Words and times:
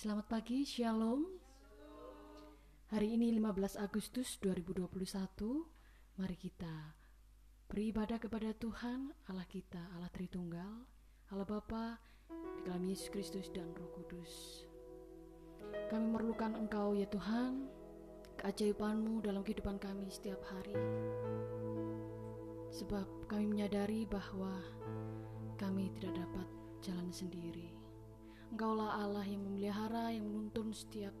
Selamat 0.00 0.32
pagi, 0.32 0.64
Shalom. 0.64 1.28
Hari 2.88 3.20
ini 3.20 3.36
15 3.36 3.76
Agustus 3.76 4.40
2021, 4.40 4.88
mari 6.16 6.40
kita 6.40 6.96
beribadah 7.68 8.16
kepada 8.16 8.48
Tuhan 8.56 9.12
Allah 9.28 9.44
kita, 9.44 9.76
Allah 9.92 10.08
Tritunggal, 10.08 10.88
Allah 11.28 11.44
Bapa, 11.44 12.00
di 12.32 12.60
dalam 12.64 12.80
Yesus 12.88 13.12
Kristus 13.12 13.52
dan 13.52 13.76
Roh 13.76 13.92
Kudus. 13.92 14.64
Kami 15.92 16.00
memerlukan 16.00 16.56
Engkau 16.56 16.96
ya 16.96 17.04
Tuhan, 17.04 17.68
keajaiban-Mu 18.40 19.20
dalam 19.20 19.44
kehidupan 19.44 19.76
kami 19.76 20.08
setiap 20.08 20.40
hari. 20.48 20.80
Sebab 22.72 23.28
kami 23.28 23.52
menyadari 23.52 24.08
bahwa 24.08 24.64
kami 25.60 25.92
tidak 26.00 26.24
dapat 26.24 26.48
jalan 26.80 27.12
sendiri. 27.12 27.79
Engkaulah 28.50 28.98
Allah 28.98 29.24
yang 29.24 29.46
memelihara, 29.46 30.10
yang 30.10 30.26
menuntun 30.26 30.74
setiap 30.74 31.14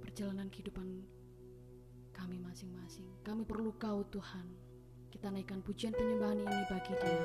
perjalanan 0.00 0.48
kehidupan 0.48 1.04
kami 2.16 2.36
masing-masing. 2.40 3.04
Kami 3.20 3.44
perlu 3.44 3.72
Kau 3.76 4.04
Tuhan. 4.08 4.46
Kita 5.12 5.28
naikkan 5.28 5.60
pujian 5.60 5.92
penyembahan 5.92 6.40
ini 6.40 6.64
bagi 6.72 6.92
Dia. 6.96 7.24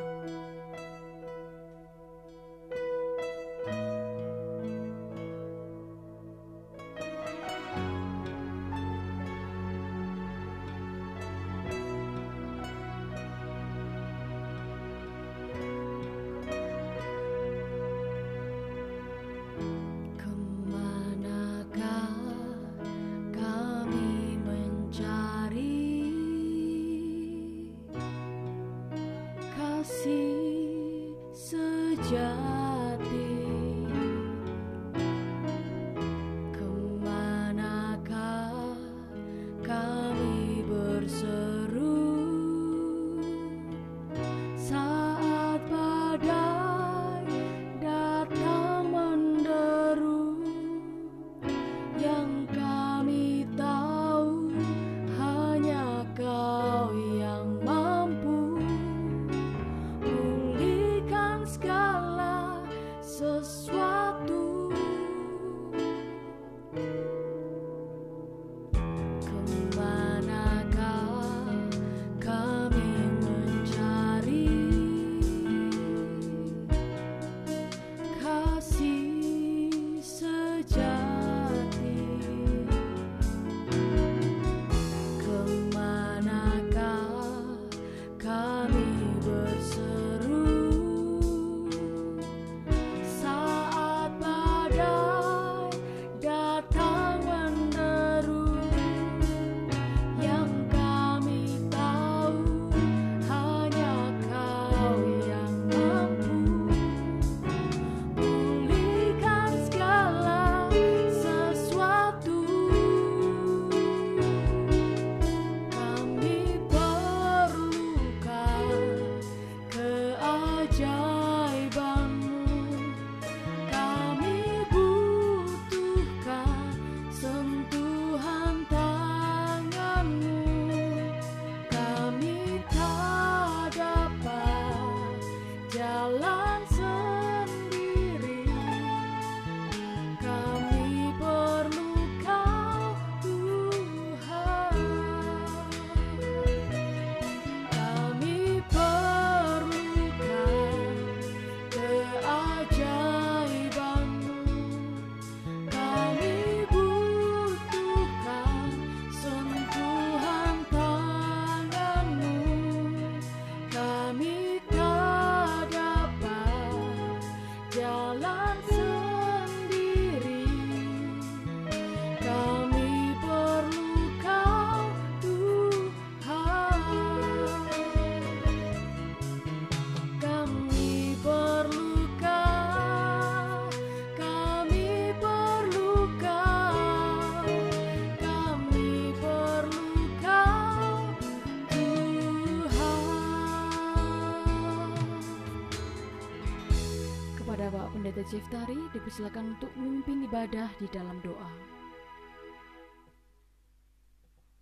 Jeftari 198.28 198.76
dipersilakan 198.92 199.56
untuk 199.56 199.72
memimpin 199.80 200.28
ibadah 200.28 200.68
di 200.84 200.88
dalam 200.92 201.16
doa. 201.24 201.48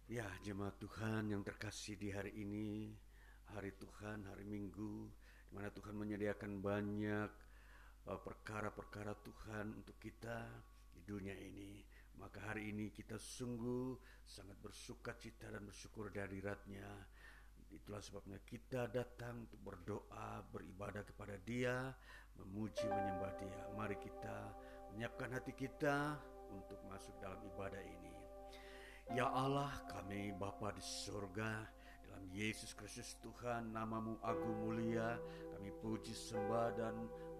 Ya, 0.05 0.29
jemaat 0.45 0.77
Tuhan 0.77 1.33
yang 1.33 1.41
terkasih 1.41 1.97
di 1.97 2.13
hari 2.13 2.29
ini, 2.37 2.93
hari 3.57 3.73
Tuhan, 3.73 4.21
hari 4.29 4.45
Minggu, 4.45 5.09
di 5.49 5.51
mana 5.57 5.73
Tuhan 5.73 5.97
menyediakan 5.97 6.61
banyak 6.61 7.29
uh, 8.05 8.19
perkara-perkara 8.21 9.17
uh, 9.17 9.21
Tuhan 9.25 9.73
untuk 9.81 9.97
kita 9.97 10.45
di 10.93 11.01
dunia 11.01 11.33
ini. 11.33 11.81
Maka 12.21 12.53
hari 12.53 12.69
ini 12.69 12.93
kita 12.93 13.17
sungguh 13.17 13.97
sangat 14.29 14.61
bersuka 14.61 15.17
cita 15.17 15.49
dan 15.49 15.65
bersyukur 15.65 16.13
dari 16.13 16.37
ratnya. 16.37 16.85
Itulah 17.73 17.97
sebabnya 17.97 18.37
kita 18.45 18.93
datang 18.93 19.49
untuk 19.49 19.73
berdoa, 19.73 20.45
beribadah 20.53 21.01
kepada 21.01 21.33
Dia, 21.41 21.89
memuji 22.39 22.85
menyembah 22.87 23.33
Dia. 23.39 23.61
Mari 23.75 23.97
kita 23.99 24.37
menyiapkan 24.93 25.29
hati 25.35 25.53
kita 25.55 26.15
untuk 26.51 26.79
masuk 26.87 27.15
dalam 27.19 27.39
ibadah 27.55 27.83
ini. 27.83 28.15
Ya 29.13 29.29
Allah, 29.29 29.69
kami 29.91 30.33
Bapa 30.33 30.73
di 30.73 30.81
surga, 30.81 31.67
dalam 32.09 32.25
Yesus 32.33 32.73
Kristus 32.73 33.13
Tuhan, 33.21 33.69
namamu 33.69 34.17
agung 34.25 34.65
mulia, 34.65 35.19
kami 35.53 35.69
puji 35.83 36.15
sembah 36.15 36.73
dan 36.73 36.95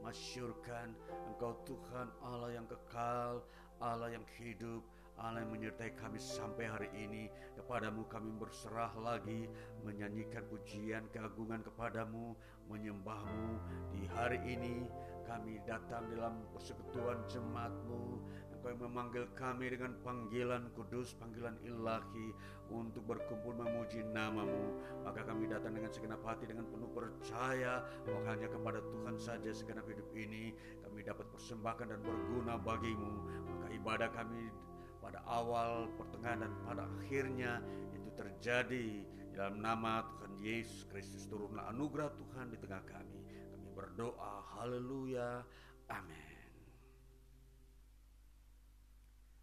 masyurkan 0.05 0.93
Engkau 1.31 1.57
Tuhan 1.65 2.13
Allah 2.21 2.53
yang 2.53 2.69
kekal, 2.69 3.41
Allah 3.81 4.13
yang 4.13 4.25
hidup, 4.37 4.85
Allah 5.15 5.47
yang 5.47 5.51
menyertai 5.55 5.95
kami 5.95 6.19
sampai 6.19 6.67
hari 6.67 6.89
ini 6.91 7.31
Kepadamu 7.55 8.03
kami 8.11 8.35
berserah 8.35 8.91
lagi 8.99 9.47
Menyanyikan 9.87 10.43
pujian 10.51 11.07
keagungan 11.15 11.63
kepadamu 11.63 12.35
menyembahmu 12.69 13.59
di 13.93 14.07
hari 14.11 14.39
ini 14.45 14.87
kami 15.25 15.57
datang 15.65 16.05
dalam 16.13 16.45
persekutuan 16.53 17.17
jemaatmu 17.25 18.21
Engkau 18.65 18.81
yang 18.81 18.89
memanggil 18.89 19.25
kami 19.37 19.69
dengan 19.69 19.93
panggilan 20.01 20.73
kudus, 20.73 21.13
panggilan 21.21 21.53
ilahi 21.61 22.33
untuk 22.73 23.05
berkumpul 23.05 23.53
memuji 23.53 24.01
namamu. 24.09 24.81
Maka 25.05 25.21
kami 25.21 25.45
datang 25.45 25.77
dengan 25.77 25.93
segenap 25.93 26.17
hati, 26.25 26.49
dengan 26.49 26.65
penuh 26.73 26.89
percaya 26.89 27.85
bahwa 28.09 28.25
hanya 28.25 28.49
kepada 28.49 28.81
Tuhan 28.81 29.21
saja 29.21 29.53
segenap 29.53 29.85
hidup 29.85 30.09
ini 30.17 30.49
kami 30.81 31.05
dapat 31.05 31.29
persembahkan 31.29 31.93
dan 31.93 32.01
berguna 32.01 32.57
bagimu. 32.57 33.13
Maka 33.53 33.69
ibadah 33.69 34.09
kami 34.09 34.49
pada 34.97 35.21
awal, 35.29 35.85
pertengahan, 36.01 36.49
dan 36.49 36.53
pada 36.65 36.89
akhirnya 36.89 37.61
itu 37.93 38.09
terjadi 38.17 39.05
dalam 39.35 39.59
nama 39.59 39.99
Tuhan 40.15 40.39
Yesus 40.39 40.87
Kristus 40.87 41.27
turunlah 41.27 41.67
anugerah 41.75 42.07
Tuhan 42.15 42.55
di 42.55 42.57
tengah 42.63 42.79
kami. 42.87 43.19
Kami 43.51 43.67
berdoa, 43.75 44.47
haleluya, 44.55 45.43
amin. 45.91 46.23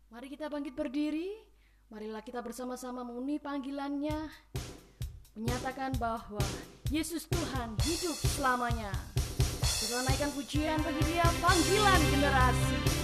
Mari 0.09 0.27
kita 0.33 0.49
bangkit 0.49 0.73
berdiri. 0.73 1.37
Marilah 1.93 2.25
kita 2.25 2.41
bersama-sama 2.41 3.05
memenuhi 3.05 3.37
panggilannya. 3.37 4.33
Menyatakan 5.37 5.93
bahwa 6.00 6.41
Yesus 6.88 7.29
Tuhan 7.29 7.77
hidup 7.85 8.17
selamanya. 8.37 8.93
Kita 9.61 10.09
naikkan 10.09 10.33
pujian 10.33 10.81
bagi 10.81 11.05
dia 11.05 11.29
panggilan 11.45 12.00
generasi. 12.17 13.01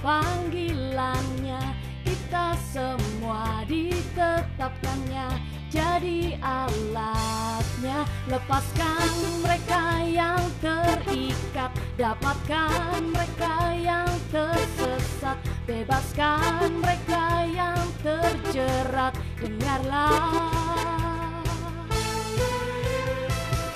Panggilannya 0.00 1.62
Kita 2.04 2.56
semua 2.72 3.64
ditetapkannya. 3.68 5.28
Jadi 5.70 6.34
alatnya 6.42 8.02
Lepaskan 8.26 9.10
mereka 9.42 10.02
yang 10.02 10.42
terikat. 10.58 11.70
Dapatkan 11.94 13.00
mereka 13.14 13.54
yang 13.78 14.10
tersesat. 14.34 15.38
Bebaskan 15.64 16.82
mereka 16.82 17.46
yang 17.46 17.80
terjerat. 18.02 19.14
Dengarlah 19.38 20.42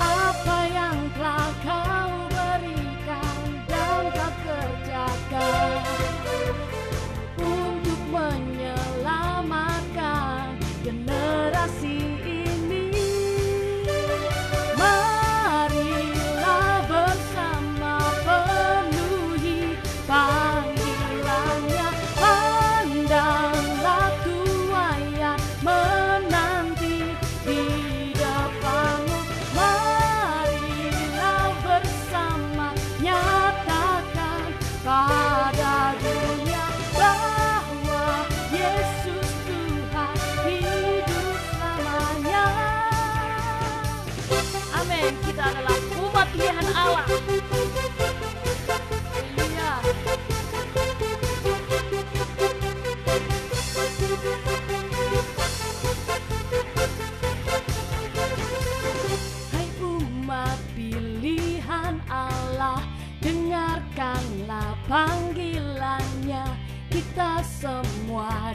apa 0.02 0.58
yang 0.70 0.98
telah 1.14 1.50
kau 1.62 2.23
acá. 5.04 6.23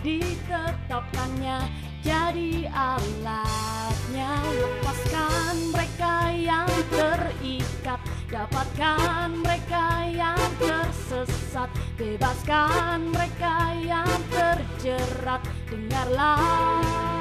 Ditetapkannya 0.04 1.60
jadi 2.00 2.72
alatnya. 2.72 4.32
Lepaskan 4.40 5.56
mereka 5.76 6.14
yang 6.32 6.70
terikat. 6.88 8.00
Dapatkan 8.30 9.28
mereka 9.44 10.08
yang 10.08 10.40
tersesat. 10.62 11.70
Bebaskan 12.00 13.12
mereka 13.12 13.76
yang 13.84 14.10
terjerat. 14.32 15.44
Dengarlah 15.68 17.19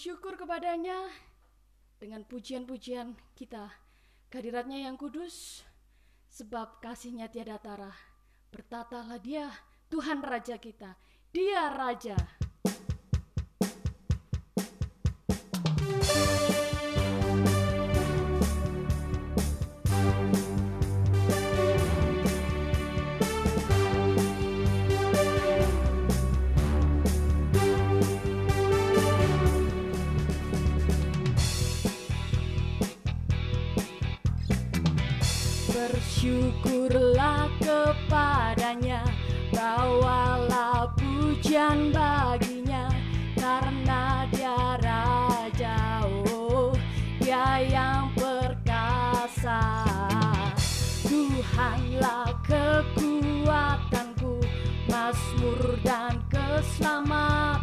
bersyukur 0.00 0.32
kepadanya 0.32 1.12
dengan 2.00 2.24
pujian-pujian 2.24 3.12
kita 3.36 3.68
kehadiratnya 4.32 4.88
yang 4.88 4.96
kudus 4.96 5.60
sebab 6.32 6.80
kasihnya 6.80 7.28
tiada 7.28 7.60
tara. 7.60 7.92
Bertatalah 8.48 9.20
dia 9.20 9.52
Tuhan 9.92 10.24
Raja 10.24 10.56
kita. 10.56 10.96
Dia 11.36 11.68
Raja 11.76 12.16
Bersyukurlah 36.20 37.48
kepadanya 37.64 39.00
Bawalah 39.56 40.92
pujian 40.92 41.96
baginya 41.96 42.92
Karena 43.40 44.28
dia 44.28 44.76
raja 44.84 46.04
oh 46.04 46.76
Dia 47.24 47.64
yang 47.64 48.12
perkasa. 48.12 49.64
Tuhanlah 51.08 52.36
kekuatanku 52.44 54.44
Mazmur 54.92 55.80
dan 55.80 56.20
keselamatanku 56.28 57.59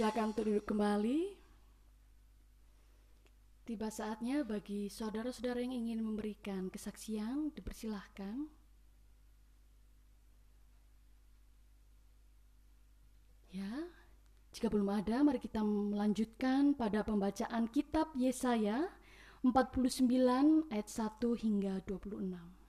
Dipersilakan 0.00 0.32
untuk 0.32 0.48
duduk 0.48 0.64
kembali. 0.64 1.20
Tiba 3.68 3.92
saatnya 3.92 4.40
bagi 4.48 4.88
saudara-saudara 4.88 5.60
yang 5.60 5.76
ingin 5.76 6.00
memberikan 6.00 6.72
kesaksian, 6.72 7.52
dipersilahkan. 7.52 8.48
Ya, 13.52 13.92
jika 14.56 14.72
belum 14.72 14.88
ada, 14.88 15.20
mari 15.20 15.36
kita 15.36 15.60
melanjutkan 15.60 16.72
pada 16.72 17.04
pembacaan 17.04 17.68
kitab 17.68 18.08
Yesaya 18.16 18.88
49 19.44 20.08
ayat 20.72 20.88
1 20.88 21.44
hingga 21.44 21.84
26. 21.84 22.59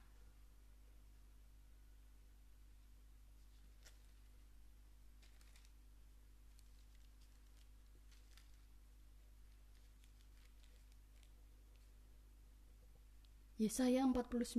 Yesaya 13.61 14.09
49 14.09 14.57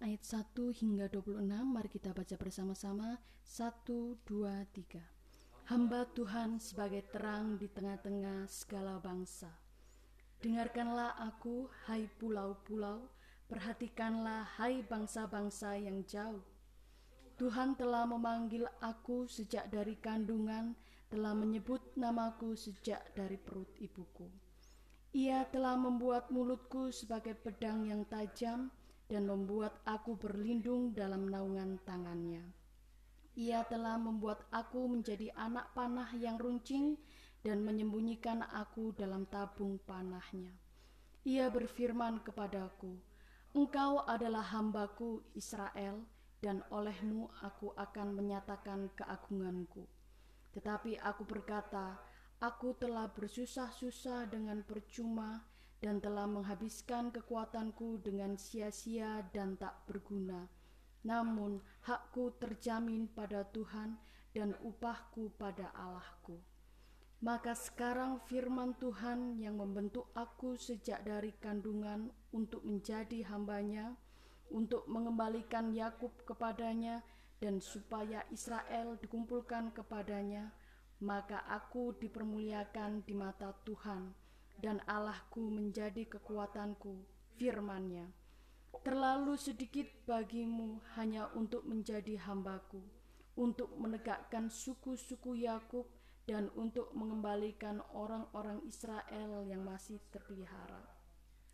ayat 0.00 0.22
1 0.24 0.80
hingga 0.80 1.12
26 1.12 1.44
Mari 1.68 1.92
kita 1.92 2.16
baca 2.16 2.32
bersama-sama. 2.32 3.20
1, 3.44 4.24
2, 4.24 4.24
3 4.24 5.68
Hamba 5.68 6.08
Tuhan 6.16 6.56
sebagai 6.56 7.04
terang 7.12 7.60
di 7.60 7.68
tengah-tengah 7.68 8.48
segala 8.48 8.96
bangsa. 9.04 9.52
Dengarkanlah 10.40 11.20
aku 11.28 11.68
hai 11.92 12.08
pulau-pulau. 12.08 13.12
Perhatikanlah 13.52 14.56
hai 14.56 14.80
bangsa-bangsa 14.80 15.76
yang 15.76 16.08
jauh. 16.08 16.40
Tuhan 17.36 17.76
telah 17.76 18.08
memanggil 18.08 18.64
aku 18.80 19.28
sejak 19.28 19.68
dari 19.68 20.00
kandungan 20.00 20.72
Telah 21.12 21.36
menyebut 21.36 22.00
namaku 22.00 22.56
sejak 22.56 23.12
dari 23.12 23.36
perut 23.36 23.76
ibuku 23.76 24.47
ia 25.16 25.48
telah 25.48 25.72
membuat 25.72 26.28
mulutku 26.28 26.92
sebagai 26.92 27.32
pedang 27.32 27.88
yang 27.88 28.04
tajam 28.04 28.68
dan 29.08 29.24
membuat 29.24 29.80
aku 29.88 30.20
berlindung 30.20 30.92
dalam 30.92 31.32
naungan 31.32 31.80
tangannya. 31.88 32.44
Ia 33.38 33.64
telah 33.64 33.96
membuat 33.96 34.44
aku 34.52 34.84
menjadi 34.84 35.32
anak 35.32 35.72
panah 35.72 36.12
yang 36.12 36.36
runcing 36.36 37.00
dan 37.40 37.64
menyembunyikan 37.64 38.44
aku 38.52 38.92
dalam 38.92 39.24
tabung 39.32 39.80
panahnya. 39.88 40.52
Ia 41.24 41.48
berfirman 41.48 42.20
kepadaku, 42.20 42.98
Engkau 43.56 44.04
adalah 44.04 44.44
hambaku 44.44 45.24
Israel, 45.32 46.04
dan 46.38 46.60
olehmu 46.70 47.32
aku 47.40 47.72
akan 47.74 48.14
menyatakan 48.14 48.92
keagunganku. 48.94 49.88
Tetapi 50.52 51.00
aku 51.00 51.22
berkata, 51.24 51.96
Aku 52.38 52.70
telah 52.78 53.10
bersusah-susah 53.10 54.30
dengan 54.30 54.62
percuma 54.62 55.42
dan 55.82 55.98
telah 55.98 56.30
menghabiskan 56.30 57.10
kekuatanku 57.10 57.98
dengan 57.98 58.38
sia-sia 58.38 59.26
dan 59.34 59.58
tak 59.58 59.74
berguna. 59.90 60.46
Namun 61.02 61.58
hakku 61.82 62.38
terjamin 62.38 63.10
pada 63.10 63.42
Tuhan 63.50 63.98
dan 64.30 64.54
upahku 64.62 65.34
pada 65.34 65.74
Allahku. 65.74 66.38
Maka 67.18 67.58
sekarang 67.58 68.22
firman 68.30 68.78
Tuhan 68.78 69.42
yang 69.42 69.58
membentuk 69.58 70.06
aku 70.14 70.54
sejak 70.54 71.02
dari 71.02 71.34
kandungan 71.42 72.14
untuk 72.30 72.62
menjadi 72.62 73.26
hambanya, 73.34 73.98
untuk 74.54 74.86
mengembalikan 74.86 75.74
Yakub 75.74 76.14
kepadanya, 76.22 77.02
dan 77.42 77.58
supaya 77.58 78.22
Israel 78.30 78.94
dikumpulkan 79.02 79.74
kepadanya, 79.74 80.54
maka 80.98 81.46
aku 81.46 81.94
dipermuliakan 81.94 83.06
di 83.06 83.14
mata 83.14 83.54
Tuhan, 83.62 84.10
dan 84.58 84.82
Allahku 84.90 85.46
menjadi 85.46 86.02
kekuatanku, 86.10 86.98
firmannya. 87.38 88.10
Terlalu 88.82 89.38
sedikit 89.38 89.86
bagimu 90.06 90.82
hanya 90.98 91.30
untuk 91.38 91.62
menjadi 91.62 92.18
hambaku, 92.26 92.82
untuk 93.38 93.70
menegakkan 93.78 94.50
suku-suku 94.50 95.38
Yakub 95.46 95.86
dan 96.26 96.50
untuk 96.58 96.90
mengembalikan 96.92 97.80
orang-orang 97.94 98.60
Israel 98.66 99.46
yang 99.46 99.62
masih 99.62 100.02
terpelihara. 100.10 100.82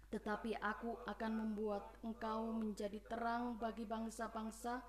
Tetapi 0.08 0.56
aku 0.58 1.04
akan 1.10 1.32
membuat 1.42 1.94
engkau 2.02 2.54
menjadi 2.54 3.02
terang 3.06 3.58
bagi 3.60 3.84
bangsa-bangsa, 3.84 4.82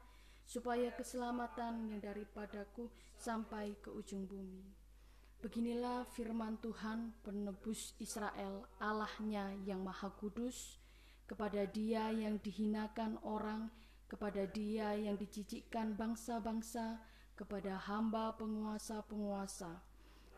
supaya 0.46 0.94
keselamatan 0.94 1.90
yang 1.90 2.00
daripadaku 2.00 2.88
sampai 3.18 3.74
ke 3.82 3.90
ujung 3.90 4.30
bumi. 4.30 4.62
Beginilah 5.42 6.10
firman 6.14 6.58
Tuhan 6.62 7.14
penebus 7.22 7.94
Israel, 8.02 8.66
Allahnya 8.82 9.54
yang 9.66 9.86
maha 9.86 10.10
kudus, 10.10 10.82
kepada 11.25 11.66
dia 11.70 12.10
yang 12.14 12.38
dihinakan 12.42 13.18
orang, 13.25 13.70
kepada 14.06 14.46
dia 14.50 14.94
yang 14.94 15.18
dijijikkan 15.18 15.98
bangsa-bangsa, 15.98 17.02
kepada 17.36 17.78
hamba 17.90 18.34
penguasa-penguasa. 18.38 19.82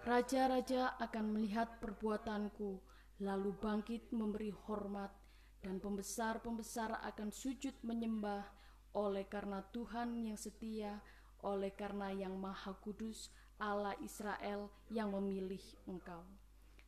Raja-raja 0.08 0.96
akan 1.04 1.36
melihat 1.36 1.80
perbuatanku, 1.84 2.80
lalu 3.22 3.52
bangkit 3.60 4.12
memberi 4.12 4.52
hormat, 4.66 5.12
dan 5.64 5.84
pembesar-pembesar 5.84 7.04
akan 7.04 7.30
sujud 7.32 7.76
menyembah 7.84 8.57
oleh 8.98 9.30
karena 9.30 9.62
Tuhan 9.70 10.18
yang 10.18 10.42
setia, 10.42 10.98
oleh 11.46 11.70
karena 11.78 12.10
yang 12.10 12.34
maha 12.34 12.74
kudus, 12.82 13.30
Allah 13.62 13.94
Israel 14.02 14.74
yang 14.90 15.14
memilih 15.14 15.62
engkau. 15.86 16.26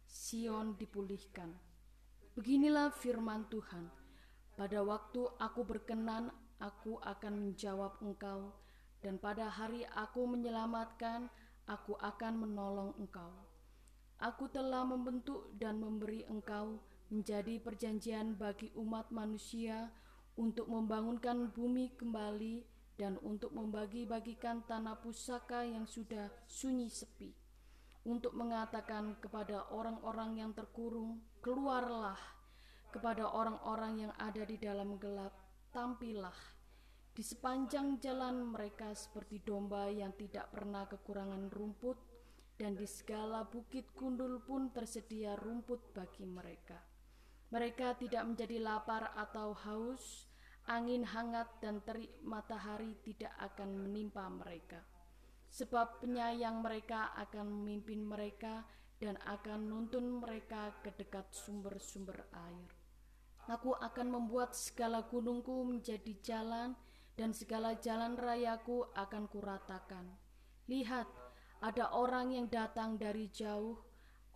Sion 0.09 0.73
dipulihkan. 0.73 1.53
Beginilah 2.33 2.89
firman 2.97 3.45
Tuhan. 3.53 3.93
Pada 4.57 4.81
waktu 4.81 5.21
aku 5.37 5.61
berkenan, 5.61 6.33
aku 6.57 6.97
akan 7.05 7.33
menjawab 7.45 8.01
engkau, 8.01 8.57
dan 9.05 9.21
pada 9.21 9.45
hari 9.45 9.85
aku 9.93 10.25
menyelamatkan, 10.25 11.29
aku 11.69 11.93
akan 12.01 12.41
menolong 12.41 12.91
engkau. 12.97 13.29
Aku 14.19 14.49
telah 14.51 14.83
membentuk 14.83 15.53
dan 15.55 15.79
memberi 15.79 16.25
engkau 16.27 16.81
menjadi 17.07 17.61
perjanjian 17.61 18.35
bagi 18.35 18.73
umat 18.75 19.13
manusia 19.15 19.93
untuk 20.37 20.69
membangunkan 20.69 21.49
bumi 21.49 21.95
kembali 21.97 22.61
dan 22.99 23.15
untuk 23.23 23.55
membagi-bagikan 23.55 24.67
tanah 24.67 24.99
pusaka 24.99 25.63
yang 25.63 25.87
sudah 25.87 26.27
sunyi 26.45 26.91
sepi, 26.91 27.31
untuk 28.03 28.35
mengatakan 28.35 29.15
kepada 29.23 29.71
orang-orang 29.71 30.43
yang 30.43 30.51
terkurung, 30.51 31.23
"Keluarlah!" 31.39 32.19
kepada 32.91 33.31
orang-orang 33.31 34.05
yang 34.07 34.13
ada 34.19 34.43
di 34.43 34.59
dalam 34.59 34.99
gelap, 34.99 35.31
"Tampillah!" 35.71 36.35
Di 37.09 37.25
sepanjang 37.25 37.99
jalan 37.99 38.47
mereka 38.47 38.95
seperti 38.95 39.43
domba 39.43 39.91
yang 39.91 40.15
tidak 40.15 40.53
pernah 40.55 40.87
kekurangan 40.87 41.51
rumput, 41.51 41.97
dan 42.59 42.75
di 42.75 42.83
segala 42.83 43.47
bukit 43.47 43.87
gundul 43.95 44.43
pun 44.43 44.71
tersedia 44.75 45.39
rumput 45.39 45.95
bagi 45.95 46.27
mereka. 46.27 46.75
Mereka 47.49 47.97
tidak 47.97 48.23
menjadi 48.29 48.61
lapar 48.61 49.15
atau 49.17 49.57
haus, 49.57 50.28
angin 50.69 51.01
hangat 51.01 51.49
dan 51.65 51.81
terik 51.81 52.13
matahari 52.21 52.93
tidak 53.01 53.33
akan 53.41 53.89
menimpa 53.89 54.29
mereka. 54.29 54.85
Sebab 55.49 56.05
penyayang 56.05 56.61
mereka 56.61 57.09
akan 57.17 57.49
memimpin 57.49 58.05
mereka 58.05 58.61
dan 59.01 59.17
akan 59.25 59.65
nuntun 59.65 60.21
mereka 60.21 60.77
ke 60.85 60.93
dekat 60.93 61.25
sumber-sumber 61.33 62.29
air. 62.29 62.69
Aku 63.49 63.73
akan 63.73 64.13
membuat 64.13 64.53
segala 64.53 65.09
gunungku 65.09 65.65
menjadi 65.65 66.13
jalan 66.21 66.77
dan 67.17 67.33
segala 67.33 67.73
jalan 67.81 68.13
rayaku 68.13 68.85
akan 68.93 69.25
kuratakan. 69.25 70.05
Lihat, 70.69 71.09
ada 71.65 71.89
orang 71.97 72.29
yang 72.29 72.45
datang 72.45 73.01
dari 73.01 73.25
jauh, 73.33 73.81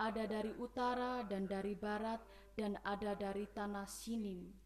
ada 0.02 0.26
dari 0.26 0.50
utara 0.58 1.22
dan 1.30 1.46
dari 1.46 1.78
barat, 1.78 2.26
dan 2.58 2.82
ada 2.82 3.14
dari 3.14 3.46
tanah 3.54 3.86
sinim 3.86 4.63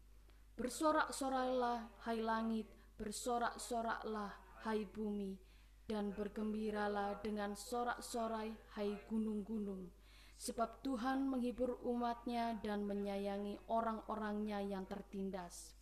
Bersorak-soraklah, 0.58 1.86
hai 2.02 2.18
langit, 2.18 2.66
bersorak-soraklah, 2.98 4.34
hai 4.66 4.82
bumi, 4.90 5.38
dan 5.86 6.10
bergembiralah 6.10 7.22
dengan 7.22 7.54
sorak-sorai, 7.54 8.50
hai 8.74 8.90
gunung-gunung. 9.06 9.86
Sebab 10.34 10.82
Tuhan 10.82 11.30
menghibur 11.30 11.78
umatnya 11.86 12.58
dan 12.58 12.82
menyayangi 12.90 13.70
orang-orangnya 13.70 14.58
yang 14.58 14.82
tertindas. 14.82 15.78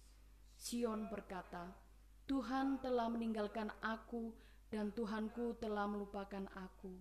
Sion 0.60 1.08
berkata, 1.08 1.72
Tuhan 2.28 2.76
telah 2.84 3.08
meninggalkan 3.08 3.72
aku 3.80 4.36
dan 4.68 4.92
Tuhanku 4.92 5.56
telah 5.56 5.88
melupakan 5.88 6.44
aku. 6.52 6.92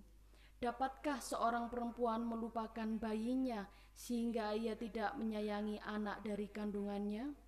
Dapatkah 0.64 1.20
seorang 1.20 1.68
perempuan 1.68 2.24
melupakan 2.24 2.88
bayinya 3.04 3.68
sehingga 3.92 4.56
ia 4.56 4.80
tidak 4.80 5.20
menyayangi 5.20 5.84
anak 5.84 6.24
dari 6.24 6.48
kandungannya? 6.48 7.45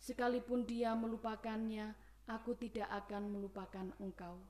Sekalipun 0.00 0.64
dia 0.64 0.96
melupakannya, 0.96 1.92
aku 2.24 2.56
tidak 2.56 2.88
akan 3.04 3.36
melupakan 3.36 3.92
engkau. 4.00 4.40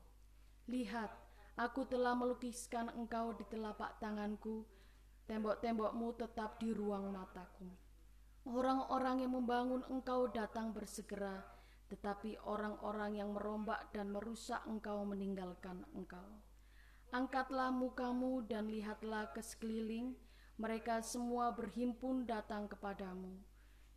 Lihat, 0.71 1.11
aku 1.59 1.83
telah 1.91 2.15
melukiskan 2.15 2.87
engkau 2.95 3.35
di 3.35 3.43
telapak 3.51 3.99
tanganku, 3.99 4.63
tembok-tembokmu 5.27 6.15
tetap 6.15 6.55
di 6.55 6.71
ruang 6.71 7.11
mataku. 7.11 7.67
Orang-orang 8.47 9.27
yang 9.27 9.35
membangun 9.35 9.83
engkau 9.91 10.31
datang 10.31 10.71
bersegera, 10.71 11.43
tetapi 11.91 12.39
orang-orang 12.47 13.19
yang 13.19 13.35
merombak 13.35 13.91
dan 13.91 14.07
merusak 14.07 14.63
engkau 14.63 15.03
meninggalkan 15.03 15.83
engkau. 15.91 16.39
Angkatlah 17.11 17.75
mukamu 17.75 18.47
dan 18.47 18.71
lihatlah 18.71 19.35
ke 19.35 19.43
sekeliling, 19.43 20.15
mereka 20.55 21.03
semua 21.03 21.51
berhimpun 21.51 22.23
datang 22.23 22.71
kepadamu. 22.71 23.35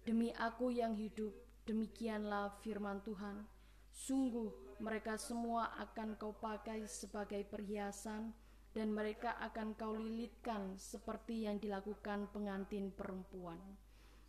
Demi 0.03 0.35
aku 0.35 0.75
yang 0.75 0.99
hidup, 0.99 1.33
Demikianlah 1.65 2.61
firman 2.61 3.01
Tuhan. 3.01 3.41
Sungguh 3.89 4.77
mereka 4.85 5.17
semua 5.17 5.73
akan 5.81 6.21
kau 6.21 6.37
pakai 6.37 6.85
sebagai 6.85 7.41
perhiasan 7.49 8.37
dan 8.77 8.93
mereka 8.93 9.39
akan 9.41 9.73
kau 9.73 9.97
lilitkan 9.97 10.77
seperti 10.77 11.49
yang 11.49 11.57
dilakukan 11.57 12.29
pengantin 12.37 12.93
perempuan. 12.93 13.57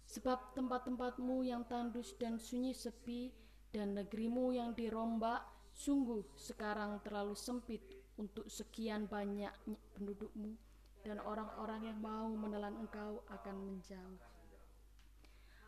Sebab 0.06 0.56
tempat-tempatmu 0.56 1.44
yang 1.44 1.68
tandus 1.68 2.16
dan 2.16 2.40
sunyi 2.40 2.72
sepi 2.72 3.34
dan 3.74 3.98
negerimu 3.98 4.56
yang 4.56 4.72
dirombak 4.72 5.44
sungguh 5.76 6.24
sekarang 6.40 7.04
terlalu 7.04 7.36
sempit 7.36 7.84
untuk 8.16 8.48
sekian 8.48 9.12
banyak 9.12 9.52
pendudukmu 9.98 10.56
dan 11.04 11.20
orang-orang 11.20 11.92
yang 11.92 12.00
mau 12.00 12.32
menelan 12.32 12.80
engkau 12.80 13.20
akan 13.28 13.56
menjauh. 13.60 14.35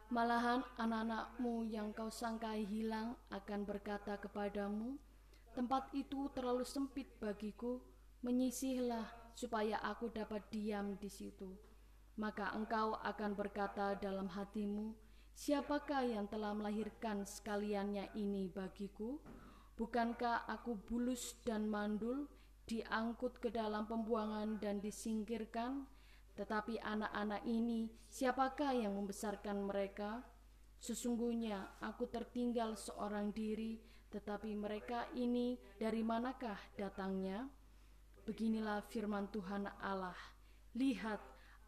Malahan 0.08 0.64
anak-anakmu 0.80 1.68
yang 1.68 1.92
kau 1.92 2.08
sangkai 2.08 2.64
hilang 2.64 3.20
akan 3.28 3.68
berkata 3.68 4.16
kepadamu, 4.16 4.96
tempat 5.52 5.92
itu 5.92 6.32
terlalu 6.32 6.64
sempit 6.64 7.12
bagiku, 7.20 7.84
menyisihlah 8.24 9.04
supaya 9.36 9.76
aku 9.84 10.08
dapat 10.08 10.48
diam 10.48 10.96
di 10.96 11.12
situ. 11.12 11.52
Maka 12.16 12.56
engkau 12.56 12.96
akan 13.04 13.36
berkata 13.36 14.00
dalam 14.00 14.32
hatimu, 14.32 14.96
siapakah 15.36 16.08
yang 16.08 16.24
telah 16.32 16.56
melahirkan 16.56 17.28
sekaliannya 17.28 18.08
ini 18.16 18.48
bagiku? 18.48 19.20
Bukankah 19.76 20.48
aku 20.48 20.80
bulus 20.88 21.36
dan 21.44 21.68
mandul, 21.68 22.32
diangkut 22.64 23.44
ke 23.44 23.52
dalam 23.52 23.84
pembuangan 23.92 24.56
dan 24.64 24.80
disingkirkan?' 24.80 25.97
Tetapi 26.38 26.78
anak-anak 26.78 27.42
ini, 27.50 27.90
siapakah 28.14 28.78
yang 28.78 28.94
membesarkan 28.94 29.66
mereka? 29.66 30.22
Sesungguhnya 30.78 31.82
aku 31.82 32.06
tertinggal 32.06 32.78
seorang 32.78 33.34
diri, 33.34 33.82
tetapi 34.14 34.54
mereka 34.54 35.10
ini 35.18 35.58
dari 35.82 36.06
manakah 36.06 36.62
datangnya? 36.78 37.50
Beginilah 38.22 38.86
firman 38.86 39.34
Tuhan 39.34 39.66
Allah 39.82 40.38
Lihat, 40.78 41.18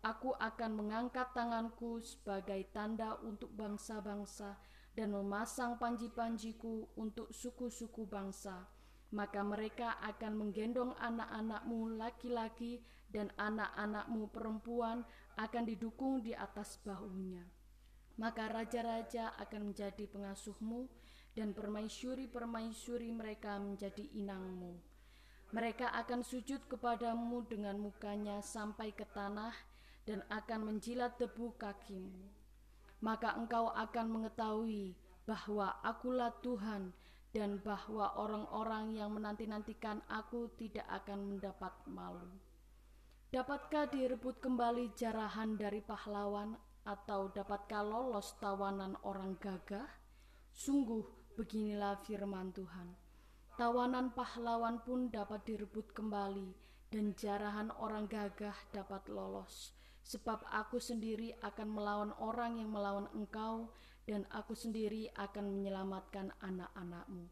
aku 0.06 0.38
akan 0.38 0.72
mengangkat 0.86 1.34
tanganku 1.34 1.98
sebagai 2.06 2.70
tanda 2.70 3.18
untuk 3.26 3.50
bangsa-bangsa 3.58 4.54
dan 4.94 5.10
memasang 5.18 5.82
panji-panjiku 5.82 6.94
untuk 6.94 7.34
suku-suku 7.34 8.06
bangsa. 8.06 8.70
Maka 9.10 9.42
mereka 9.42 9.98
akan 10.06 10.38
menggendong 10.38 10.94
anak-anakmu 11.02 11.98
laki-laki 11.98 12.86
dan 13.10 13.34
anak-anakmu 13.38 14.30
perempuan 14.30 15.02
akan 15.38 15.64
didukung 15.66 16.22
di 16.22 16.34
atas 16.38 16.78
bahunya. 16.86 17.42
Maka 18.20 18.52
raja-raja 18.52 19.34
akan 19.40 19.72
menjadi 19.72 20.06
pengasuhmu 20.12 20.92
dan 21.34 21.56
permaisuri-permaisuri 21.56 23.10
mereka 23.16 23.58
menjadi 23.58 24.04
inangmu. 24.12 24.76
Mereka 25.50 25.90
akan 25.90 26.22
sujud 26.22 26.70
kepadamu 26.70 27.42
dengan 27.50 27.82
mukanya 27.82 28.44
sampai 28.44 28.94
ke 28.94 29.08
tanah 29.10 29.56
dan 30.06 30.22
akan 30.30 30.74
menjilat 30.74 31.18
debu 31.18 31.58
kakimu. 31.58 32.30
Maka 33.02 33.34
engkau 33.34 33.72
akan 33.72 34.06
mengetahui 34.12 34.94
bahwa 35.24 35.80
akulah 35.82 36.36
Tuhan 36.44 36.92
dan 37.32 37.62
bahwa 37.62 38.18
orang-orang 38.18 38.98
yang 38.98 39.14
menanti-nantikan 39.14 40.02
aku 40.10 40.50
tidak 40.58 40.86
akan 40.90 41.34
mendapat 41.38 41.72
malu. 41.86 42.49
Dapatkah 43.30 43.86
direbut 43.94 44.42
kembali 44.42 44.98
jarahan 44.98 45.54
dari 45.54 45.86
pahlawan 45.86 46.58
atau 46.82 47.30
dapatkah 47.30 47.86
lolos 47.86 48.34
tawanan 48.42 48.98
orang 49.06 49.38
gagah? 49.38 49.86
Sungguh 50.50 51.06
beginilah 51.38 52.02
firman 52.10 52.50
Tuhan. 52.58 52.90
Tawanan 53.54 54.18
pahlawan 54.18 54.82
pun 54.82 55.14
dapat 55.14 55.46
direbut 55.46 55.94
kembali 55.94 56.58
dan 56.90 57.14
jarahan 57.14 57.70
orang 57.78 58.10
gagah 58.10 58.58
dapat 58.74 59.06
lolos. 59.14 59.78
Sebab 60.02 60.50
aku 60.50 60.82
sendiri 60.82 61.38
akan 61.46 61.70
melawan 61.70 62.12
orang 62.18 62.58
yang 62.58 62.74
melawan 62.74 63.06
engkau 63.14 63.70
dan 64.10 64.26
aku 64.34 64.58
sendiri 64.58 65.06
akan 65.14 65.54
menyelamatkan 65.54 66.34
anak-anakmu. 66.42 67.30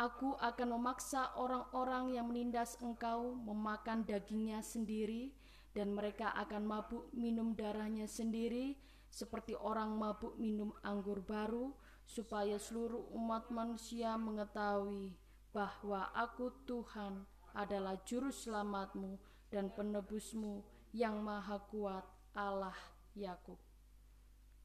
Aku 0.00 0.32
akan 0.40 0.80
memaksa 0.80 1.28
orang-orang 1.36 2.16
yang 2.16 2.32
menindas 2.32 2.80
engkau 2.80 3.36
memakan 3.36 4.00
dagingnya 4.08 4.64
sendiri, 4.64 5.36
dan 5.76 5.92
mereka 5.92 6.32
akan 6.40 6.64
mabuk 6.64 7.12
minum 7.12 7.52
darahnya 7.52 8.08
sendiri, 8.08 8.80
seperti 9.12 9.52
orang 9.60 9.92
mabuk 10.00 10.40
minum 10.40 10.72
anggur 10.80 11.20
baru, 11.20 11.76
supaya 12.08 12.56
seluruh 12.56 13.12
umat 13.12 13.52
manusia 13.52 14.16
mengetahui 14.16 15.12
bahwa 15.52 16.08
Aku 16.16 16.48
Tuhan 16.64 17.28
adalah 17.52 18.00
Juru 18.00 18.32
Selamatmu 18.32 19.20
dan 19.52 19.68
Penebusmu 19.68 20.64
yang 20.96 21.20
Maha 21.20 21.60
Kuat, 21.68 22.08
Allah 22.32 22.74
Yakub. 23.12 23.60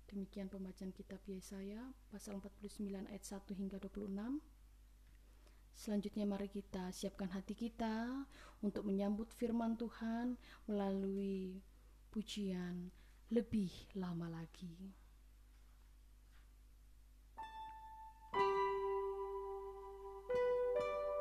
Demikian 0.07 0.47
pembacaan 0.47 0.95
kitab 0.95 1.19
Yesaya 1.27 1.91
pasal 2.07 2.39
49 2.39 3.09
ayat 3.11 3.25
1 3.25 3.51
hingga 3.51 3.83
26. 3.83 4.54
Selanjutnya 5.75 6.23
mari 6.23 6.47
kita 6.47 6.87
siapkan 6.95 7.27
hati 7.35 7.51
kita 7.51 8.23
untuk 8.63 8.87
menyambut 8.87 9.27
firman 9.35 9.75
Tuhan 9.75 10.39
melalui 10.71 11.59
pujian 12.15 12.95
lebih 13.27 13.69
lama 13.91 14.31
lagi. 14.31 14.95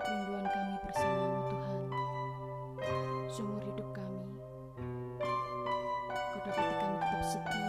Rinduan 0.07 0.47
kami 0.47 0.75
bersamamu 0.87 1.41
Tuhan, 1.51 1.83
seumur 3.27 3.63
hidup 3.67 3.89
kami. 3.91 4.31
Kau 6.15 6.41
dapati 6.47 6.75
kami 6.79 6.97
tetap 7.03 7.23
setia 7.27 7.64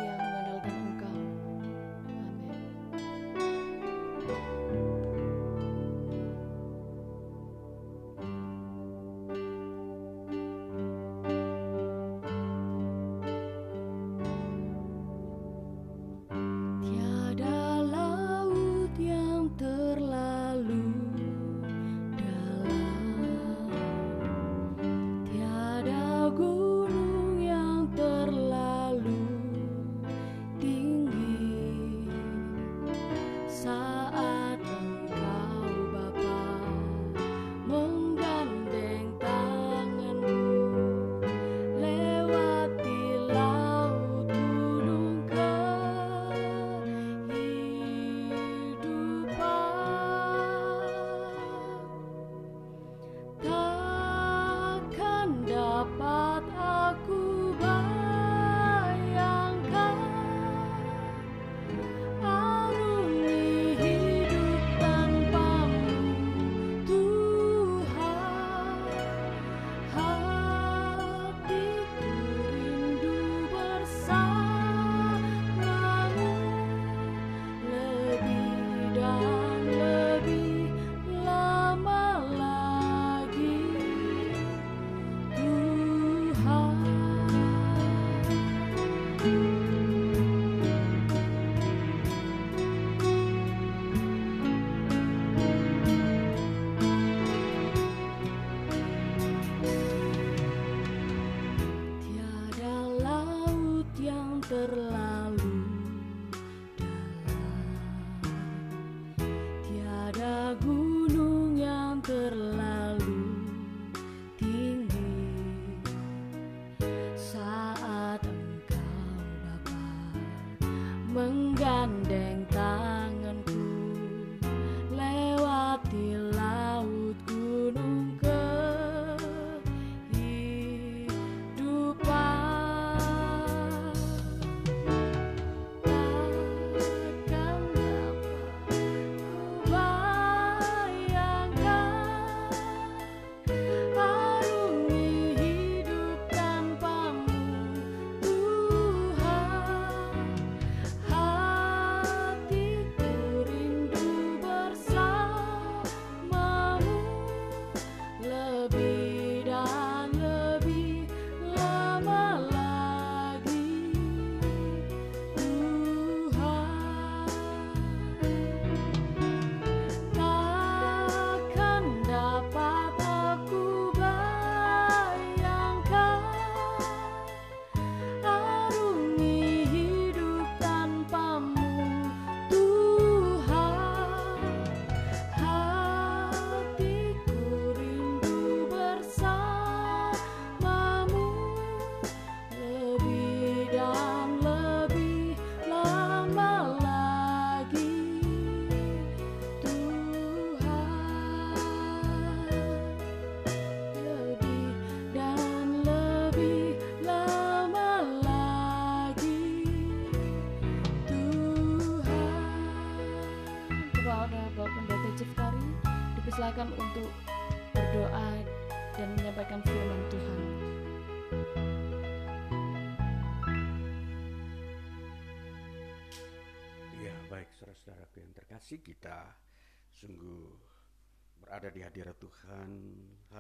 menggandeng 121.16 122.44
tangan 122.52 122.75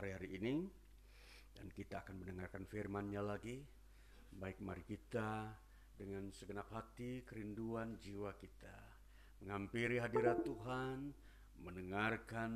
hari-hari 0.06 0.38
ini 0.38 0.62
dan 1.58 1.65
kita 1.74 2.06
akan 2.06 2.22
mendengarkan 2.22 2.62
firman-Nya 2.70 3.26
lagi. 3.26 3.58
Baik 4.38 4.62
mari 4.62 4.86
kita 4.86 5.50
dengan 5.98 6.30
segenap 6.30 6.70
hati 6.70 7.26
kerinduan 7.26 7.98
jiwa 7.98 8.30
kita 8.38 8.78
menghampiri 9.41 9.98
hadirat 9.98 10.46
Tuhan, 10.46 11.10
mendengarkan 11.58 12.54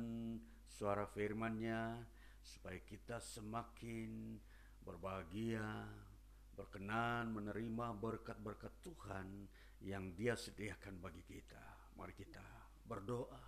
suara 0.62 1.10
firman-Nya 1.10 1.98
supaya 2.38 2.78
kita 2.86 3.18
semakin 3.18 4.38
berbahagia, 4.86 5.90
berkenan 6.54 7.34
menerima 7.34 7.98
berkat-berkat 7.98 8.78
Tuhan 8.78 9.26
yang 9.82 10.14
Dia 10.14 10.38
sediakan 10.38 11.02
bagi 11.02 11.26
kita. 11.26 11.98
Mari 11.98 12.14
kita 12.14 12.46
berdoa. 12.86 13.42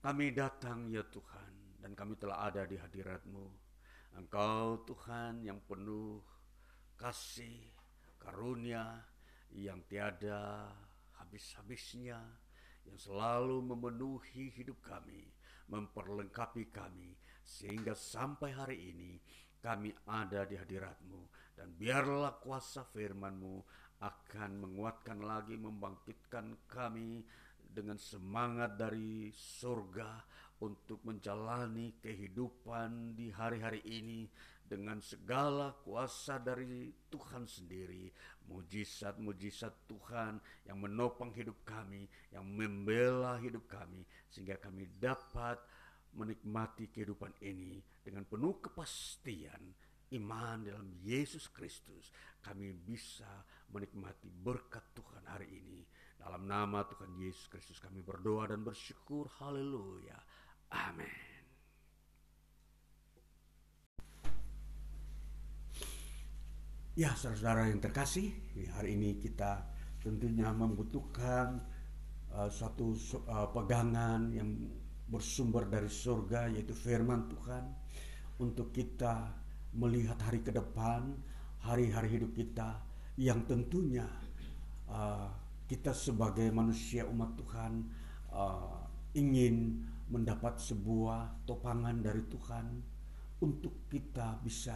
Kami 0.00 0.32
datang 0.32 0.88
ya 0.88 1.04
Tuhan 1.04 1.59
dan 1.80 1.96
kami 1.96 2.14
telah 2.20 2.52
ada 2.52 2.68
di 2.68 2.76
hadirat-Mu. 2.76 3.46
Engkau 4.20 4.84
Tuhan 4.84 5.40
yang 5.42 5.64
penuh 5.64 6.20
kasih, 7.00 7.72
karunia 8.20 9.00
yang 9.56 9.80
tiada 9.88 10.68
habis-habisnya, 11.16 12.20
yang 12.84 12.98
selalu 13.00 13.64
memenuhi 13.64 14.52
hidup 14.52 14.78
kami, 14.84 15.24
memperlengkapi 15.72 16.68
kami, 16.68 17.16
sehingga 17.40 17.96
sampai 17.96 18.52
hari 18.52 18.78
ini 18.92 19.12
kami 19.60 19.92
ada 20.04 20.44
di 20.44 20.60
hadirat-Mu. 20.60 21.52
Dan 21.56 21.76
biarlah 21.76 22.40
kuasa 22.40 22.84
firman-Mu 22.88 23.56
akan 24.00 24.50
menguatkan 24.64 25.20
lagi, 25.20 25.60
membangkitkan 25.60 26.64
kami 26.64 27.20
dengan 27.70 27.96
semangat 27.96 28.76
dari 28.76 29.30
surga 29.30 30.20
untuk 30.60 31.00
menjalani 31.08 31.96
kehidupan 32.02 33.16
di 33.16 33.32
hari-hari 33.32 33.80
ini 33.88 34.28
dengan 34.70 35.02
segala 35.02 35.74
kuasa 35.82 36.38
dari 36.38 36.94
Tuhan 37.10 37.42
sendiri, 37.48 38.06
mujizat-mujizat 38.46 39.90
Tuhan 39.90 40.38
yang 40.68 40.78
menopang 40.78 41.34
hidup 41.34 41.66
kami, 41.66 42.06
yang 42.30 42.46
membela 42.46 43.34
hidup 43.42 43.66
kami, 43.66 44.06
sehingga 44.30 44.62
kami 44.62 44.86
dapat 45.00 45.58
menikmati 46.14 46.86
kehidupan 46.86 47.34
ini 47.42 47.82
dengan 47.98 48.22
penuh 48.26 48.62
kepastian 48.62 49.74
iman 50.10 50.58
dalam 50.66 50.86
Yesus 51.02 51.50
Kristus, 51.50 52.10
kami 52.42 52.74
bisa 52.74 53.46
menikmati 53.70 54.26
berkat 54.30 54.90
Tuhan 54.94 55.24
hari 55.26 55.50
ini. 55.50 55.82
Dalam 56.20 56.44
nama 56.44 56.84
Tuhan 56.84 57.16
Yesus 57.16 57.48
Kristus 57.48 57.80
kami 57.80 58.04
berdoa 58.04 58.52
dan 58.52 58.60
bersyukur. 58.60 59.24
Haleluya. 59.40 60.20
Amin. 60.68 61.08
Ya, 66.92 67.16
saudara-saudara 67.16 67.72
yang 67.72 67.80
terkasih, 67.80 68.28
hari 68.76 69.00
ini 69.00 69.16
kita 69.16 69.64
tentunya 70.04 70.52
membutuhkan 70.52 71.56
uh, 72.36 72.52
suatu 72.52 72.92
uh, 73.24 73.48
pegangan 73.56 74.28
yang 74.36 74.68
bersumber 75.08 75.64
dari 75.72 75.88
surga, 75.88 76.52
yaitu 76.52 76.76
firman 76.76 77.24
Tuhan, 77.32 77.64
untuk 78.44 78.68
kita 78.76 79.32
melihat 79.72 80.20
hari 80.20 80.44
ke 80.44 80.52
depan, 80.52 81.16
hari-hari 81.64 82.20
hidup 82.20 82.36
kita 82.36 82.84
yang 83.16 83.48
tentunya 83.48 84.04
uh, 84.92 85.39
kita 85.70 85.94
sebagai 85.94 86.50
manusia 86.50 87.06
umat 87.06 87.38
Tuhan 87.38 87.86
uh, 88.34 88.82
ingin 89.14 89.86
mendapat 90.10 90.58
sebuah 90.58 91.46
topangan 91.46 91.94
dari 92.02 92.26
Tuhan 92.26 92.66
untuk 93.38 93.86
kita 93.86 94.42
bisa 94.42 94.74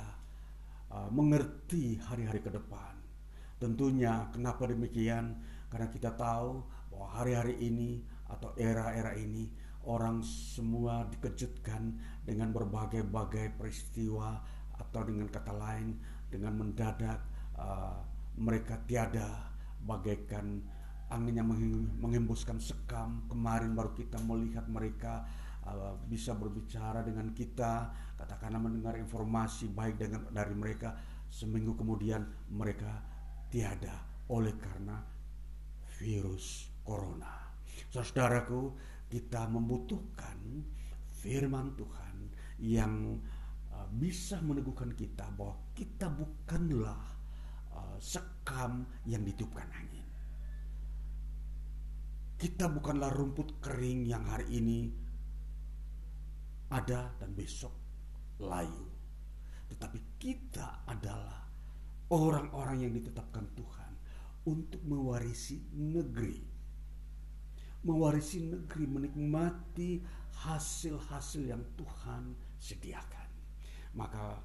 uh, 0.95 1.11
mengerti 1.11 1.99
hari-hari 1.99 2.39
ke 2.39 2.47
depan. 2.55 2.95
Tentunya 3.59 4.31
kenapa 4.31 4.71
demikian? 4.71 5.35
Karena 5.67 5.91
kita 5.91 6.15
tahu 6.15 6.63
bahwa 6.95 7.11
hari-hari 7.11 7.59
ini 7.59 7.99
atau 8.31 8.55
era-era 8.55 9.19
ini 9.19 9.51
orang 9.91 10.23
semua 10.23 11.11
dikejutkan 11.11 11.91
dengan 12.23 12.55
berbagai-bagai 12.55 13.59
peristiwa 13.59 14.39
atau 14.79 15.03
dengan 15.03 15.27
kata 15.27 15.59
lain 15.59 15.99
dengan 16.31 16.55
mendadak 16.55 17.19
uh, 17.59 17.99
mereka 18.39 18.79
tiada 18.87 19.51
bagaikan 19.83 20.63
angin 21.11 21.41
yang 21.41 21.49
menghembuskan 22.01 22.61
sekam. 22.61 23.25
Kemarin 23.29 23.77
baru 23.77 23.93
kita 23.93 24.21
melihat 24.23 24.65
mereka 24.69 25.25
uh, 25.65 25.97
bisa 26.09 26.33
berbicara 26.33 27.05
dengan 27.05 27.33
kita 27.33 27.93
katakanlah 28.15 28.61
mendengar 28.63 28.97
informasi 28.97 29.73
baik 29.73 30.01
dengan 30.01 30.29
dari 30.33 30.55
mereka. 30.57 30.97
Seminggu 31.29 31.75
kemudian 31.75 32.25
mereka 32.53 33.03
tiada 33.51 34.01
oleh 34.31 34.55
karena 34.57 35.03
virus 36.01 36.71
corona. 36.87 37.53
Saudaraku 37.91 38.75
kita 39.11 39.47
membutuhkan 39.51 40.63
firman 41.11 41.75
Tuhan 41.77 42.17
yang 42.59 43.19
Uh, 43.75 43.91
bisa 43.91 44.39
meneguhkan 44.39 44.95
kita 44.95 45.27
bahwa 45.35 45.59
kita 45.75 46.07
bukanlah 46.07 46.95
uh, 47.75 47.99
sekam 47.99 48.87
yang 49.03 49.27
ditiupkan 49.27 49.67
angin. 49.75 49.94
Kita 52.35 52.67
bukanlah 52.67 53.15
rumput 53.15 53.63
kering 53.63 54.11
yang 54.11 54.27
hari 54.27 54.59
ini 54.59 54.81
ada 56.75 57.15
dan 57.23 57.31
besok 57.33 57.73
layu. 58.43 58.91
Tetapi 59.71 59.99
kita 60.19 60.83
adalah 60.87 61.47
orang-orang 62.11 62.85
yang 62.85 62.93
ditetapkan 62.93 63.47
Tuhan 63.55 63.93
untuk 64.51 64.83
mewarisi 64.85 65.63
negeri. 65.73 66.43
Mewarisi 67.85 68.45
negeri, 68.49 68.85
menikmati 68.89 69.91
hasil-hasil 70.45 71.43
yang 71.49 71.63
Tuhan 71.79 72.35
sediakan. 72.59 73.29
Maka 73.95 74.41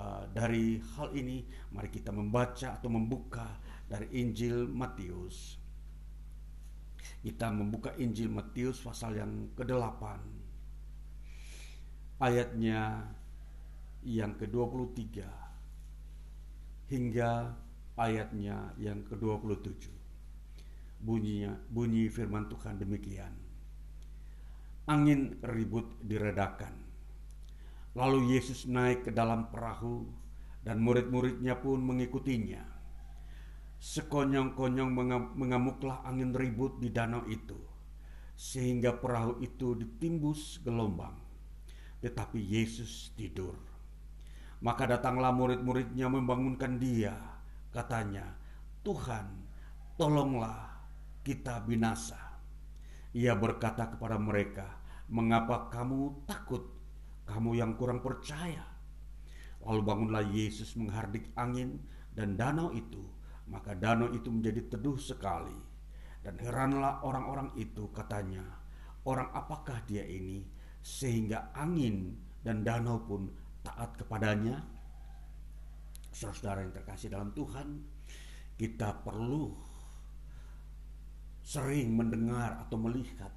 uh, 0.00 0.24
dari 0.32 0.80
hal 0.96 1.14
ini 1.14 1.44
mari 1.70 1.88
kita 1.92 2.10
membaca 2.10 2.74
atau 2.74 2.88
membuka 2.90 3.60
dari 3.86 4.10
Injil 4.18 4.66
Matius. 4.66 5.63
Kita 7.24 7.52
membuka 7.52 7.92
Injil 7.96 8.28
Matius 8.28 8.80
pasal 8.80 9.20
yang 9.20 9.52
ke-8. 9.56 10.02
Ayatnya 12.20 13.10
yang 14.04 14.36
ke-23 14.36 15.24
hingga 16.88 17.52
ayatnya 17.96 18.76
yang 18.78 19.02
ke-27. 19.08 19.92
Bunyinya 21.04 21.52
bunyi 21.68 22.08
firman 22.08 22.48
Tuhan 22.48 22.80
demikian. 22.80 23.32
Angin 24.88 25.40
ribut 25.40 25.96
diredakan 26.04 26.84
Lalu 27.94 28.34
Yesus 28.34 28.66
naik 28.66 29.06
ke 29.06 29.10
dalam 29.14 29.54
perahu 29.54 30.02
dan 30.66 30.82
murid-muridnya 30.82 31.54
pun 31.62 31.78
mengikutinya. 31.78 32.73
Sekonyong-konyong 33.84 34.96
mengamuklah 35.36 36.00
angin 36.08 36.32
ribut 36.32 36.80
di 36.80 36.88
danau 36.88 37.20
itu, 37.28 37.60
sehingga 38.32 38.96
perahu 38.96 39.44
itu 39.44 39.76
ditimbus 39.76 40.64
gelombang. 40.64 41.12
Tetapi 42.00 42.40
Yesus 42.40 43.12
tidur. 43.12 43.52
Maka 44.64 44.88
datanglah 44.88 45.36
murid-muridnya 45.36 46.08
membangunkan 46.08 46.80
dia. 46.80 47.12
Katanya, 47.68 48.24
Tuhan, 48.80 49.28
tolonglah 50.00 50.80
kita 51.20 51.60
binasa. 51.68 52.40
Ia 53.12 53.36
berkata 53.36 53.92
kepada 53.92 54.16
mereka, 54.16 54.80
Mengapa 55.12 55.68
kamu 55.68 56.24
takut 56.24 56.72
kamu 57.28 57.60
yang 57.60 57.76
kurang 57.76 58.00
percaya. 58.00 58.64
Lalu 59.60 59.80
bangunlah 59.84 60.24
Yesus 60.24 60.72
menghardik 60.80 61.28
angin 61.36 61.84
dan 62.16 62.40
danau 62.40 62.72
itu, 62.72 63.04
maka 63.48 63.76
danau 63.76 64.10
itu 64.12 64.28
menjadi 64.32 64.76
teduh 64.76 64.96
sekali. 64.96 65.56
Dan 66.24 66.40
heranlah 66.40 67.04
orang-orang 67.04 67.52
itu 67.60 67.92
katanya, 67.92 68.44
orang 69.04 69.28
apakah 69.36 69.84
dia 69.84 70.04
ini 70.08 70.48
sehingga 70.80 71.52
angin 71.52 72.16
dan 72.40 72.64
danau 72.64 73.04
pun 73.04 73.28
taat 73.60 73.92
kepadanya? 74.00 74.64
Saudara 76.14 76.64
yang 76.64 76.72
terkasih 76.72 77.12
dalam 77.12 77.34
Tuhan, 77.36 77.84
kita 78.56 79.04
perlu 79.04 79.52
sering 81.44 81.92
mendengar 81.92 82.56
atau 82.64 82.80
melihat 82.80 83.34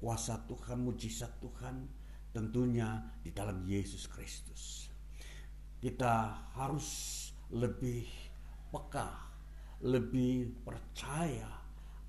kuasa 0.00 0.40
Tuhan, 0.48 0.80
mujizat 0.80 1.36
Tuhan 1.42 1.84
tentunya 2.32 3.04
di 3.20 3.34
dalam 3.34 3.66
Yesus 3.66 4.08
Kristus. 4.08 4.88
Kita 5.82 6.48
harus 6.56 6.88
lebih 7.52 8.27
peka, 8.68 9.08
lebih 9.84 10.52
percaya 10.64 11.48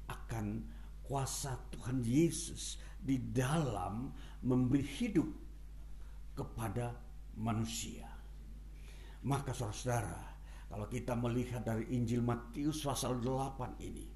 akan 0.10 0.66
kuasa 1.06 1.58
Tuhan 1.74 2.06
Yesus 2.06 2.78
di 3.00 3.18
dalam 3.32 4.12
memberi 4.46 4.84
hidup 4.86 5.30
kepada 6.38 6.94
manusia. 7.40 8.06
Maka 9.26 9.52
saudara-saudara, 9.52 10.22
kalau 10.70 10.86
kita 10.88 11.18
melihat 11.18 11.66
dari 11.66 11.90
Injil 11.92 12.22
Matius 12.24 12.86
pasal 12.86 13.20
8 13.20 13.82
ini 13.82 14.08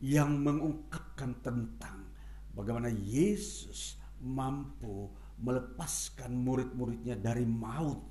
yang 0.00 0.40
mengungkapkan 0.40 1.40
tentang 1.44 2.08
bagaimana 2.54 2.88
Yesus 2.88 3.96
mampu 4.20 5.08
melepaskan 5.40 6.36
murid-muridnya 6.36 7.16
dari 7.16 7.48
maut, 7.48 8.04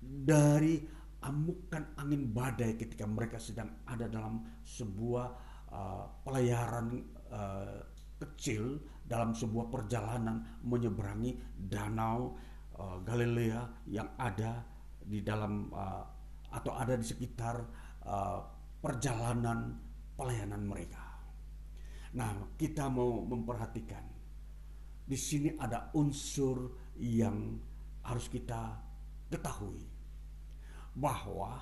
dari 0.00 0.78
amukan 1.24 1.96
angin 1.96 2.28
badai 2.28 2.76
ketika 2.76 3.08
mereka 3.08 3.40
sedang 3.40 3.80
ada 3.88 4.04
dalam 4.06 4.44
sebuah 4.60 5.28
uh, 5.72 6.04
pelayaran 6.20 7.00
uh, 7.32 7.80
kecil 8.20 8.76
dalam 9.04 9.32
sebuah 9.32 9.72
perjalanan 9.72 10.60
menyeberangi 10.64 11.36
danau 11.56 12.36
uh, 12.76 13.00
Galilea 13.00 13.88
yang 13.88 14.12
ada 14.20 14.64
di 15.00 15.24
dalam 15.24 15.72
uh, 15.72 16.04
atau 16.52 16.72
ada 16.76 16.94
di 16.94 17.04
sekitar 17.04 17.56
uh, 18.04 18.40
perjalanan 18.78 19.80
pelayanan 20.14 20.62
mereka. 20.62 21.02
Nah, 22.14 22.54
kita 22.54 22.86
mau 22.86 23.26
memperhatikan 23.26 24.06
di 25.04 25.18
sini 25.18 25.52
ada 25.58 25.90
unsur 25.98 26.72
yang 26.96 27.58
harus 28.06 28.30
kita 28.30 28.78
ketahui 29.28 29.93
bahwa 30.94 31.58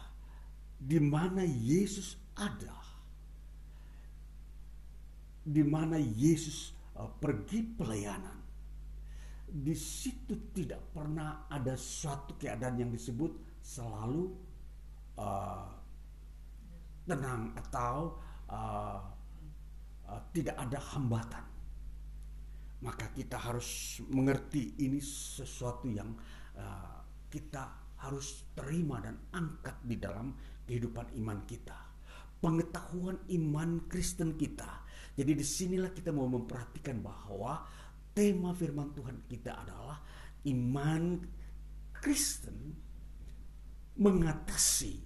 di 0.76 1.00
mana 1.00 1.40
Yesus 1.42 2.20
ada, 2.36 2.76
di 5.42 5.64
mana 5.64 5.96
Yesus 5.96 6.76
uh, 6.96 7.08
pergi 7.08 7.64
pelayanan, 7.64 8.38
di 9.52 9.76
situ 9.76 10.52
tidak 10.52 10.92
pernah 10.92 11.48
ada 11.48 11.76
suatu 11.76 12.36
keadaan 12.40 12.80
yang 12.80 12.90
disebut 12.92 13.60
selalu 13.60 14.32
uh, 15.20 15.68
tenang 17.04 17.52
atau 17.56 18.16
uh, 18.48 19.00
uh, 20.08 20.20
tidak 20.32 20.56
ada 20.56 20.78
hambatan. 20.92 21.44
Maka 22.82 23.14
kita 23.14 23.38
harus 23.38 24.02
mengerti 24.10 24.74
ini 24.82 24.98
sesuatu 24.98 25.86
yang 25.86 26.10
uh, 26.58 26.98
kita 27.30 27.81
harus 28.02 28.50
terima 28.58 28.98
dan 28.98 29.18
angkat 29.30 29.78
di 29.86 29.96
dalam 29.96 30.34
kehidupan 30.66 31.14
iman 31.22 31.46
kita. 31.46 31.78
Pengetahuan 32.42 33.22
iman 33.38 33.86
Kristen 33.86 34.34
kita. 34.34 34.82
Jadi 35.14 35.32
di 35.38 35.44
sinilah 35.46 35.94
kita 35.94 36.10
mau 36.10 36.26
memperhatikan 36.26 36.98
bahwa 36.98 37.62
tema 38.10 38.50
firman 38.52 38.90
Tuhan 38.90 39.22
kita 39.30 39.54
adalah 39.54 40.02
iman 40.50 41.22
Kristen 41.94 42.74
mengatasi 43.94 44.98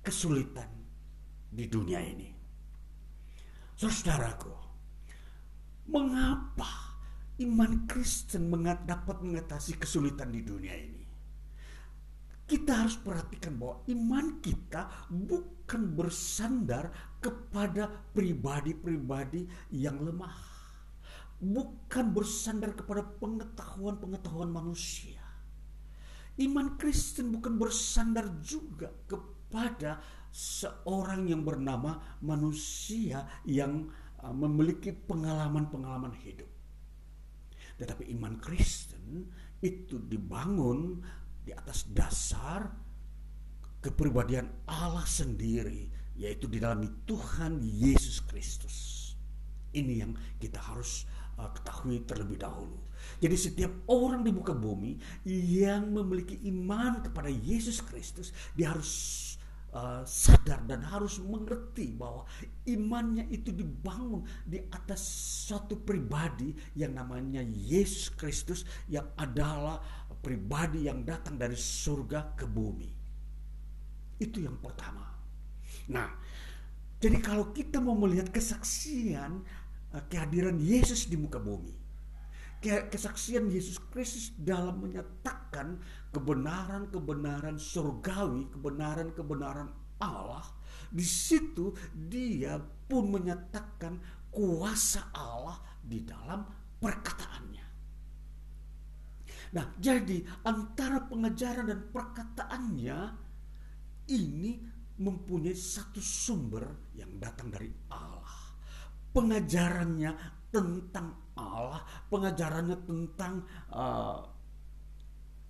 kesulitan 0.00 0.70
di 1.50 1.68
dunia 1.68 2.00
ini. 2.00 2.30
Saudaraku, 3.74 4.54
mengapa 5.90 6.94
iman 7.42 7.84
Kristen 7.90 8.48
dapat 8.86 9.18
mengatasi 9.20 9.76
kesulitan 9.76 10.30
di 10.30 10.40
dunia 10.46 10.74
ini? 10.78 10.93
Kita 12.44 12.84
harus 12.84 13.00
perhatikan 13.00 13.56
bahwa 13.56 13.80
iman 13.88 14.26
kita 14.44 15.08
bukan 15.08 15.96
bersandar 15.96 16.92
kepada 17.20 17.88
pribadi-pribadi 18.12 19.48
yang 19.72 19.96
lemah. 20.04 20.36
Bukan 21.40 22.12
bersandar 22.12 22.76
kepada 22.76 23.00
pengetahuan-pengetahuan 23.20 24.52
manusia. 24.52 25.20
Iman 26.36 26.76
Kristen 26.76 27.32
bukan 27.32 27.56
bersandar 27.56 28.28
juga 28.44 28.92
kepada 29.08 30.02
seorang 30.34 31.30
yang 31.30 31.46
bernama 31.46 32.18
manusia 32.20 33.22
yang 33.46 33.86
uh, 34.18 34.34
memiliki 34.34 34.90
pengalaman-pengalaman 34.90 36.10
hidup. 36.26 36.50
Tetapi 37.78 38.10
iman 38.18 38.34
Kristen 38.42 39.30
itu 39.62 39.96
dibangun 39.96 41.00
di 41.44 41.52
atas 41.52 41.84
dasar 41.92 42.72
kepribadian 43.84 44.48
Allah 44.64 45.04
sendiri 45.04 45.92
yaitu 46.16 46.48
di 46.48 46.62
dalam 46.62 47.04
Tuhan 47.04 47.60
Yesus 47.60 48.24
Kristus. 48.24 48.76
Ini 49.74 50.06
yang 50.06 50.12
kita 50.38 50.56
harus 50.62 51.04
uh, 51.36 51.50
ketahui 51.50 52.06
terlebih 52.06 52.40
dahulu. 52.40 52.78
Jadi 53.20 53.36
setiap 53.36 53.72
orang 53.90 54.24
di 54.24 54.32
muka 54.32 54.56
bumi 54.56 54.96
yang 55.26 55.92
memiliki 55.92 56.40
iman 56.48 57.04
kepada 57.04 57.28
Yesus 57.28 57.82
Kristus, 57.84 58.32
dia 58.54 58.72
harus 58.72 59.33
uh, 59.74 60.02
sadar 60.06 60.62
dan 60.64 60.80
harus 60.86 61.18
mengerti 61.20 61.92
bahwa 61.92 62.24
imannya 62.64 63.26
itu 63.28 63.50
dibangun 63.50 64.22
di 64.46 64.62
atas 64.70 65.02
satu 65.50 65.82
pribadi 65.82 66.54
yang 66.78 66.94
namanya 66.96 67.42
Yesus 67.42 68.14
Kristus 68.14 68.62
yang 68.86 69.10
adalah 69.18 69.82
pribadi 70.24 70.88
yang 70.88 71.04
datang 71.04 71.36
dari 71.36 71.58
surga 71.58 72.32
ke 72.38 72.46
bumi. 72.48 72.88
Itu 74.16 74.40
yang 74.40 74.56
pertama. 74.62 75.04
Nah, 75.90 76.08
jadi 77.02 77.20
kalau 77.20 77.52
kita 77.52 77.82
mau 77.82 77.92
melihat 77.98 78.32
kesaksian 78.32 79.44
eh, 79.92 80.04
kehadiran 80.08 80.56
Yesus 80.56 81.10
di 81.10 81.20
muka 81.20 81.36
bumi, 81.36 81.83
kesaksian 82.64 83.52
Yesus 83.52 83.76
Kristus 83.92 84.32
dalam 84.40 84.80
menyatakan 84.80 85.78
kebenaran-kebenaran 86.10 87.60
surgawi, 87.60 88.48
kebenaran-kebenaran 88.48 89.68
Allah, 90.00 90.44
di 90.88 91.04
situ 91.04 91.76
dia 91.92 92.56
pun 92.88 93.12
menyatakan 93.12 94.00
kuasa 94.32 95.12
Allah 95.12 95.60
di 95.84 96.02
dalam 96.02 96.42
perkataannya. 96.80 97.66
Nah, 99.54 99.66
jadi 99.78 100.18
antara 100.42 101.06
pengajaran 101.06 101.70
dan 101.70 101.80
perkataannya 101.94 102.98
ini 104.10 104.58
mempunyai 104.98 105.54
satu 105.54 106.02
sumber 106.02 106.90
yang 106.98 107.18
datang 107.22 107.54
dari 107.54 107.70
Allah. 107.90 108.54
Pengajarannya 109.14 110.10
tentang 110.50 111.23
Allah, 111.34 111.82
pengajarannya 112.10 112.78
tentang 112.86 113.42
uh, 113.74 114.22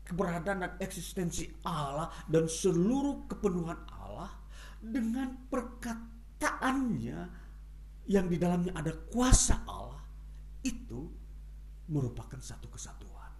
keberadaan 0.05 0.61
dan 0.65 0.73
eksistensi 0.81 1.49
Allah 1.65 2.13
dan 2.29 2.45
seluruh 2.45 3.25
kepenuhan 3.29 3.81
Allah 3.89 4.33
dengan 4.85 5.49
perkataannya 5.49 7.21
yang 8.05 8.27
di 8.29 8.37
dalamnya 8.37 8.77
ada 8.77 8.93
kuasa 9.09 9.65
Allah 9.65 10.05
itu 10.61 11.09
merupakan 11.89 12.41
satu 12.41 12.69
kesatuan. 12.69 13.33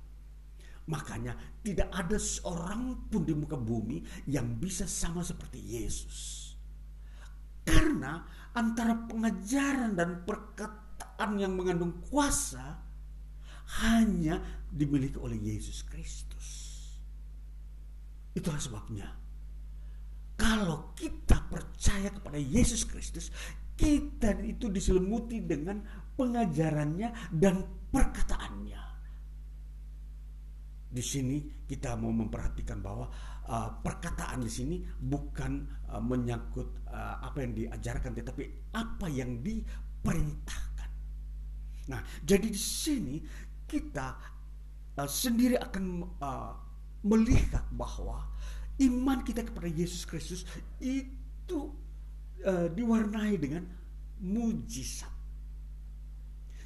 Makanya 0.89 1.33
tidak 1.65 1.89
ada 1.93 2.21
seorang 2.21 3.09
pun 3.09 3.25
di 3.25 3.33
muka 3.33 3.57
bumi 3.57 4.05
yang 4.29 4.61
bisa 4.61 4.85
sama 4.85 5.25
seperti 5.25 5.61
Yesus. 5.61 6.53
Karena 7.65 8.21
antara 8.53 8.93
pengajaran 9.09 9.97
dan 9.97 10.29
perkataan 10.29 10.84
yang 11.41 11.57
mengandung 11.57 12.05
kuasa 12.09 12.81
hanya 13.81 14.41
dimiliki 14.69 15.17
oleh 15.17 15.41
Yesus 15.41 15.81
Kristus. 15.89 16.49
Itulah 18.37 18.61
sebabnya 18.61 19.09
kalau 20.35 20.93
kita 20.99 21.47
percaya 21.47 22.11
kepada 22.11 22.37
Yesus 22.37 22.83
Kristus, 22.85 23.31
kita 23.79 24.35
itu 24.43 24.69
diselimuti 24.69 25.41
dengan 25.41 25.81
pengajarannya 26.19 27.33
dan 27.33 27.63
perkataannya 27.95 28.85
di 30.95 31.03
sini 31.03 31.43
kita 31.67 31.99
mau 31.99 32.15
memperhatikan 32.15 32.79
bahwa 32.79 33.11
uh, 33.51 33.83
perkataan 33.83 34.47
di 34.47 34.53
sini 34.53 34.77
bukan 34.87 35.67
uh, 35.91 35.99
menyangkut 35.99 36.87
uh, 36.87 37.19
apa 37.19 37.43
yang 37.43 37.53
diajarkan 37.59 38.15
tetapi 38.15 38.71
apa 38.71 39.11
yang 39.11 39.43
diperintahkan. 39.43 40.74
Nah, 41.91 42.01
jadi 42.25 42.49
di 42.49 42.61
sini 42.61 43.21
kita 43.69 44.17
uh, 44.97 45.11
sendiri 45.11 45.61
akan 45.61 45.85
uh, 46.21 46.53
melihat 47.05 47.65
bahwa 47.75 48.25
iman 48.81 49.19
kita 49.23 49.45
kepada 49.45 49.69
Yesus 49.69 50.09
Kristus 50.09 50.49
itu 50.81 51.61
uh, 52.45 52.69
diwarnai 52.73 53.37
dengan 53.37 53.69
mujizat. 54.21 55.13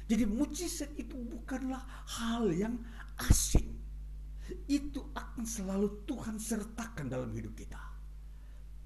Jadi 0.09 0.25
mujizat 0.25 0.89
itu 0.97 1.13
bukanlah 1.21 1.85
hal 2.17 2.49
yang 2.49 2.81
asing 3.29 3.77
itu 4.65 5.05
akan 5.13 5.45
selalu 5.45 6.01
Tuhan 6.09 6.41
sertakan 6.41 7.05
dalam 7.05 7.29
hidup 7.29 7.53
kita. 7.53 7.77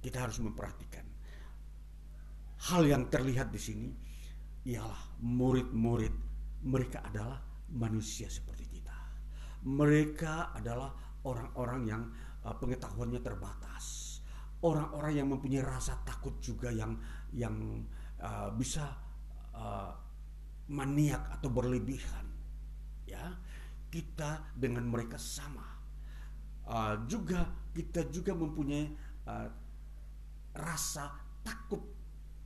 Kita 0.03 0.27
harus 0.27 0.43
memperhatikan 0.43 1.07
hal 2.71 2.83
yang 2.87 3.07
terlihat 3.11 3.51
di 3.51 3.59
sini 3.59 3.87
ialah 4.63 5.19
murid-murid 5.19 6.13
mereka 6.63 7.03
adalah 7.03 7.39
manusia 7.75 8.31
seperti 8.31 8.79
kita. 8.79 8.95
Mereka 9.67 10.55
adalah 10.55 10.95
orang-orang 11.27 11.81
yang 11.87 12.03
uh, 12.43 12.55
pengetahuannya 12.55 13.19
terbatas. 13.19 14.19
Orang-orang 14.63 15.19
yang 15.19 15.27
mempunyai 15.27 15.63
rasa 15.63 15.99
takut 16.07 16.39
juga 16.39 16.71
yang 16.71 16.95
yang 17.35 17.83
uh, 18.23 18.47
bisa 18.55 18.95
uh, 19.51 19.91
maniak 20.71 21.19
atau 21.39 21.51
berlebihan. 21.51 22.23
Ya, 23.03 23.35
kita 23.91 24.55
dengan 24.55 24.87
mereka 24.87 25.19
sama. 25.19 25.67
Uh, 26.63 26.95
juga 27.11 27.43
kita 27.75 28.07
juga 28.07 28.31
mempunyai 28.31 28.87
uh, 29.27 29.51
rasa 30.55 31.11
takut 31.43 31.83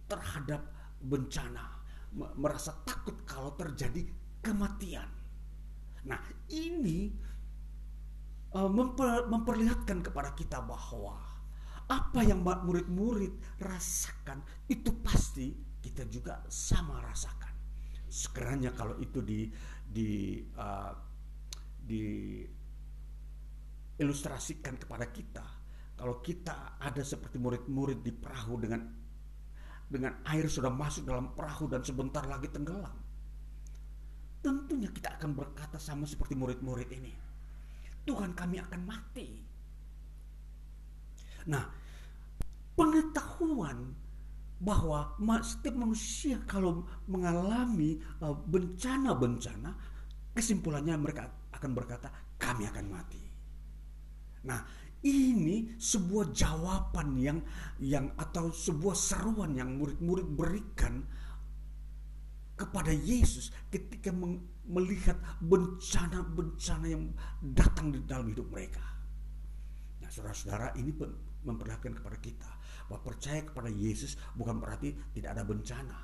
terhadap 0.09 0.65
bencana, 0.97 1.76
merasa 2.15 2.71
takut 2.87 3.23
kalau 3.27 3.53
terjadi 3.57 4.07
kematian. 4.41 5.09
Nah, 6.07 6.21
ini 6.47 7.11
memper, 8.55 9.27
memperlihatkan 9.27 9.99
kepada 10.01 10.31
kita 10.33 10.63
bahwa 10.63 11.19
apa 11.87 12.19
yang 12.19 12.43
murid-murid 12.43 13.63
rasakan 13.63 14.43
itu 14.67 14.91
pasti 14.99 15.55
kita 15.79 16.03
juga 16.07 16.43
sama 16.51 16.99
rasakan. 16.99 17.53
Sekiranya 18.07 18.75
kalau 18.75 18.99
itu 18.99 19.23
di 19.23 19.47
di 19.87 20.43
uh, 20.55 20.91
di 21.79 22.43
ilustrasikan 23.97 24.75
kepada 24.75 25.07
kita, 25.09 25.45
kalau 25.95 26.19
kita 26.19 26.75
ada 26.77 27.01
seperti 27.01 27.39
murid-murid 27.39 28.03
di 28.03 28.11
perahu 28.11 28.59
dengan 28.59 28.83
dengan 29.87 30.19
air 30.27 30.51
sudah 30.51 30.67
masuk 30.67 31.07
dalam 31.07 31.31
perahu 31.31 31.71
dan 31.71 31.81
sebentar 31.81 32.23
lagi 32.27 32.51
tenggelam. 32.51 32.95
Tentunya 34.43 34.91
kita 34.91 35.15
akan 35.15 35.31
berkata 35.33 35.79
sama 35.79 36.03
seperti 36.03 36.35
murid-murid 36.35 36.89
ini. 36.91 37.13
Tuhan 38.07 38.35
kami 38.35 38.59
akan 38.63 38.81
mati. 38.87 39.27
Nah, 41.47 41.63
pengetahuan 42.75 43.95
bahwa 44.57 45.15
setiap 45.43 45.75
manusia 45.75 46.39
kalau 46.47 46.83
mengalami 47.07 47.99
uh, 48.23 48.35
bencana-bencana, 48.35 49.71
kesimpulannya 50.35 50.95
mereka 50.99 51.31
akan 51.55 51.71
berkata, 51.75 52.11
kami 52.39 52.67
akan 52.67 52.85
mati. 52.87 53.23
Nah, 54.47 54.63
ini 55.05 55.77
sebuah 55.77 56.33
jawaban 56.33 57.17
yang 57.21 57.39
yang 57.77 58.09
atau 58.17 58.49
sebuah 58.49 58.97
seruan 58.97 59.53
yang 59.53 59.77
murid-murid 59.77 60.27
berikan 60.33 61.05
kepada 62.57 62.89
Yesus 62.89 63.53
ketika 63.69 64.09
melihat 64.65 65.21
bencana-bencana 65.39 66.85
yang 66.89 67.13
datang 67.53 67.93
di 67.93 68.01
dalam 68.01 68.33
hidup 68.33 68.49
mereka. 68.49 68.81
Nah, 70.01 70.09
saudara-saudara, 70.09 70.73
ini 70.81 70.89
memperlihatkan 71.45 71.93
kepada 72.01 72.17
kita 72.17 72.49
bahwa 72.89 73.13
percaya 73.13 73.45
kepada 73.45 73.69
Yesus 73.69 74.17
bukan 74.33 74.57
berarti 74.57 74.97
tidak 75.13 75.37
ada 75.37 75.43
bencana. 75.45 75.99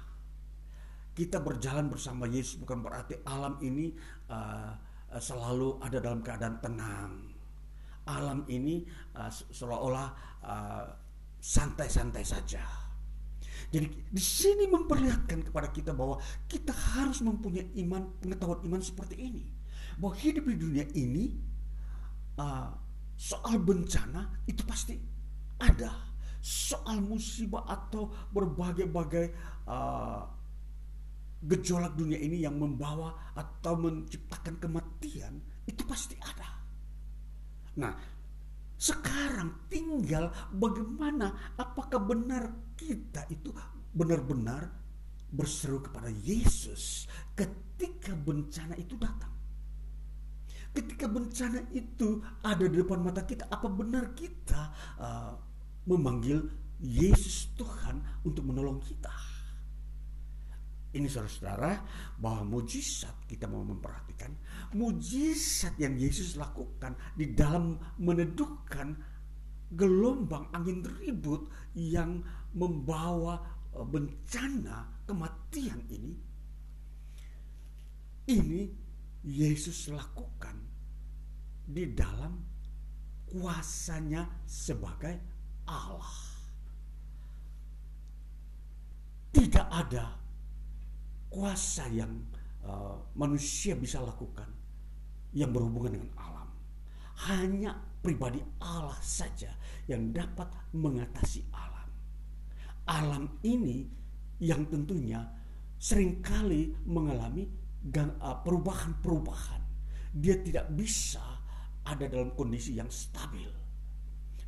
Kita 1.14 1.42
berjalan 1.42 1.90
bersama 1.90 2.30
Yesus 2.30 2.62
bukan 2.62 2.86
berarti 2.86 3.18
alam 3.26 3.58
ini 3.66 3.94
uh, 4.30 4.74
selalu 5.18 5.82
ada 5.82 5.98
dalam 5.98 6.22
keadaan 6.22 6.58
tenang. 6.62 7.33
Alam 8.04 8.44
ini 8.52 8.84
uh, 9.16 9.32
seolah-olah 9.32 10.10
uh, 10.44 10.86
santai-santai 11.40 12.24
saja 12.24 12.84
jadi 13.74 13.90
di 13.90 14.22
sini 14.22 14.70
memperlihatkan 14.70 15.50
kepada 15.50 15.74
kita 15.74 15.98
bahwa 15.98 16.22
kita 16.46 16.70
harus 16.70 17.26
mempunyai 17.26 17.74
iman, 17.82 18.06
pengetahuan 18.22 18.62
iman 18.70 18.82
seperti 18.86 19.18
ini. 19.18 19.50
Bahwa 19.98 20.14
hidup 20.14 20.46
di 20.46 20.58
dunia 20.62 20.86
ini 20.94 21.34
uh, 22.38 22.70
soal 23.18 23.58
bencana 23.58 24.46
itu 24.46 24.62
pasti 24.62 24.94
ada. 25.58 25.90
Soal 26.38 27.02
musibah 27.02 27.66
atau 27.66 28.14
berbagai-bagai 28.30 29.26
uh, 29.66 30.22
gejolak 31.50 31.98
dunia 31.98 32.22
ini 32.22 32.46
yang 32.46 32.54
membawa 32.62 33.34
atau 33.34 33.74
menciptakan 33.74 34.62
kematian 34.62 35.42
itu 35.66 35.82
pasti 35.90 36.14
ada. 36.22 36.53
Nah, 37.80 37.94
sekarang 38.78 39.70
tinggal 39.72 40.30
bagaimana 40.54 41.56
apakah 41.58 42.04
benar 42.04 42.52
kita 42.78 43.26
itu 43.32 43.50
benar-benar 43.94 44.70
berseru 45.34 45.82
kepada 45.82 46.14
Yesus 46.14 47.10
ketika 47.34 48.14
bencana 48.14 48.78
itu 48.78 48.94
datang. 49.00 49.34
Ketika 50.74 51.06
bencana 51.06 51.70
itu 51.70 52.22
ada 52.42 52.66
di 52.66 52.82
depan 52.82 53.02
mata 53.02 53.22
kita, 53.22 53.46
apa 53.50 53.70
benar 53.70 54.18
kita 54.18 54.74
uh, 54.98 55.34
memanggil 55.86 56.50
Yesus 56.82 57.54
Tuhan 57.54 58.02
untuk 58.26 58.42
menolong 58.46 58.82
kita? 58.82 59.33
Ini 60.94 61.10
saudara-saudara 61.10 61.72
bahwa 62.22 62.58
mujizat 62.58 63.26
kita 63.26 63.50
mau 63.50 63.66
memperhatikan 63.66 64.30
mujizat 64.78 65.74
yang 65.82 65.98
Yesus 65.98 66.38
lakukan 66.38 66.94
di 67.18 67.34
dalam 67.34 67.82
meneduhkan 67.98 68.94
gelombang 69.74 70.54
angin 70.54 70.86
ribut 71.02 71.50
yang 71.74 72.22
membawa 72.54 73.42
e, 73.74 73.82
bencana 73.82 75.02
kematian 75.10 75.82
ini 75.90 76.14
ini 78.30 78.70
Yesus 79.26 79.90
lakukan 79.92 80.56
di 81.64 81.90
dalam 81.96 82.40
kuasanya 83.28 84.28
sebagai 84.46 85.16
Allah. 85.68 86.22
Tidak 89.34 89.68
ada 89.74 90.23
kuasa 91.34 91.90
yang 91.90 92.14
uh, 92.62 92.94
manusia 93.18 93.74
bisa 93.74 93.98
lakukan 93.98 94.46
yang 95.34 95.50
berhubungan 95.50 95.98
dengan 95.98 96.14
alam. 96.22 96.50
Hanya 97.26 97.74
pribadi 98.06 98.38
Allah 98.62 98.98
saja 99.02 99.50
yang 99.90 100.14
dapat 100.14 100.46
mengatasi 100.78 101.50
alam. 101.50 101.90
Alam 102.86 103.42
ini 103.42 103.90
yang 104.38 104.70
tentunya 104.70 105.26
sering 105.82 106.22
kali 106.22 106.78
mengalami 106.86 107.50
uh, 107.90 108.38
perubahan-perubahan. 108.46 109.62
Dia 110.14 110.38
tidak 110.46 110.70
bisa 110.78 111.42
ada 111.82 112.06
dalam 112.06 112.38
kondisi 112.38 112.78
yang 112.78 112.94
stabil. 112.94 113.50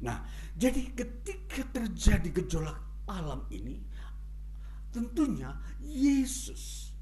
Nah, 0.05 0.21
jadi 0.53 0.93
ketika 0.93 1.65
terjadi 1.73 2.29
gejolak 2.43 2.77
alam 3.09 3.47
ini, 3.49 3.81
Tentunya 4.95 5.51
Yesus 5.83 6.95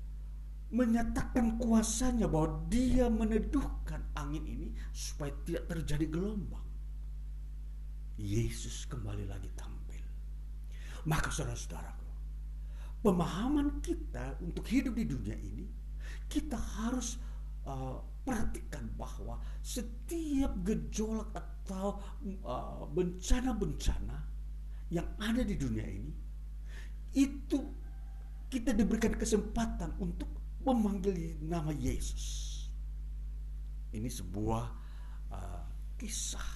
menyatakan 0.74 1.62
kuasanya 1.62 2.26
bahwa 2.26 2.66
dia 2.66 3.06
meneduhkan 3.06 4.02
angin 4.18 4.42
ini 4.50 4.74
supaya 4.90 5.30
tidak 5.46 5.70
terjadi 5.70 6.10
gelombang. 6.10 6.66
Yesus 8.18 8.90
kembali 8.90 9.30
lagi 9.30 9.46
tampil. 9.54 10.02
Maka 11.06 11.30
saudara-saudaraku, 11.30 12.10
pemahaman 13.06 13.78
kita 13.86 14.42
untuk 14.42 14.66
hidup 14.66 14.98
di 14.98 15.06
dunia 15.06 15.38
ini, 15.38 15.70
kita 16.26 16.58
harus 16.58 17.22
uh, 17.70 18.02
perhatikan 18.26 18.90
bahwa 18.98 19.38
setiap 19.62 20.50
gejolak 20.66 21.30
atau 21.38 22.02
uh, 22.42 22.90
bencana-bencana 22.90 24.18
uh, 24.18 24.26
yang 24.90 25.06
ada 25.22 25.46
di 25.46 25.54
dunia 25.54 25.86
ini, 25.86 26.23
kita 28.74 28.90
diberikan 28.90 29.14
kesempatan 29.14 29.94
untuk 30.02 30.26
memanggil 30.66 31.38
nama 31.46 31.70
Yesus. 31.70 32.50
Ini 33.94 34.10
sebuah 34.10 34.66
uh, 35.30 35.64
kisah 36.02 36.50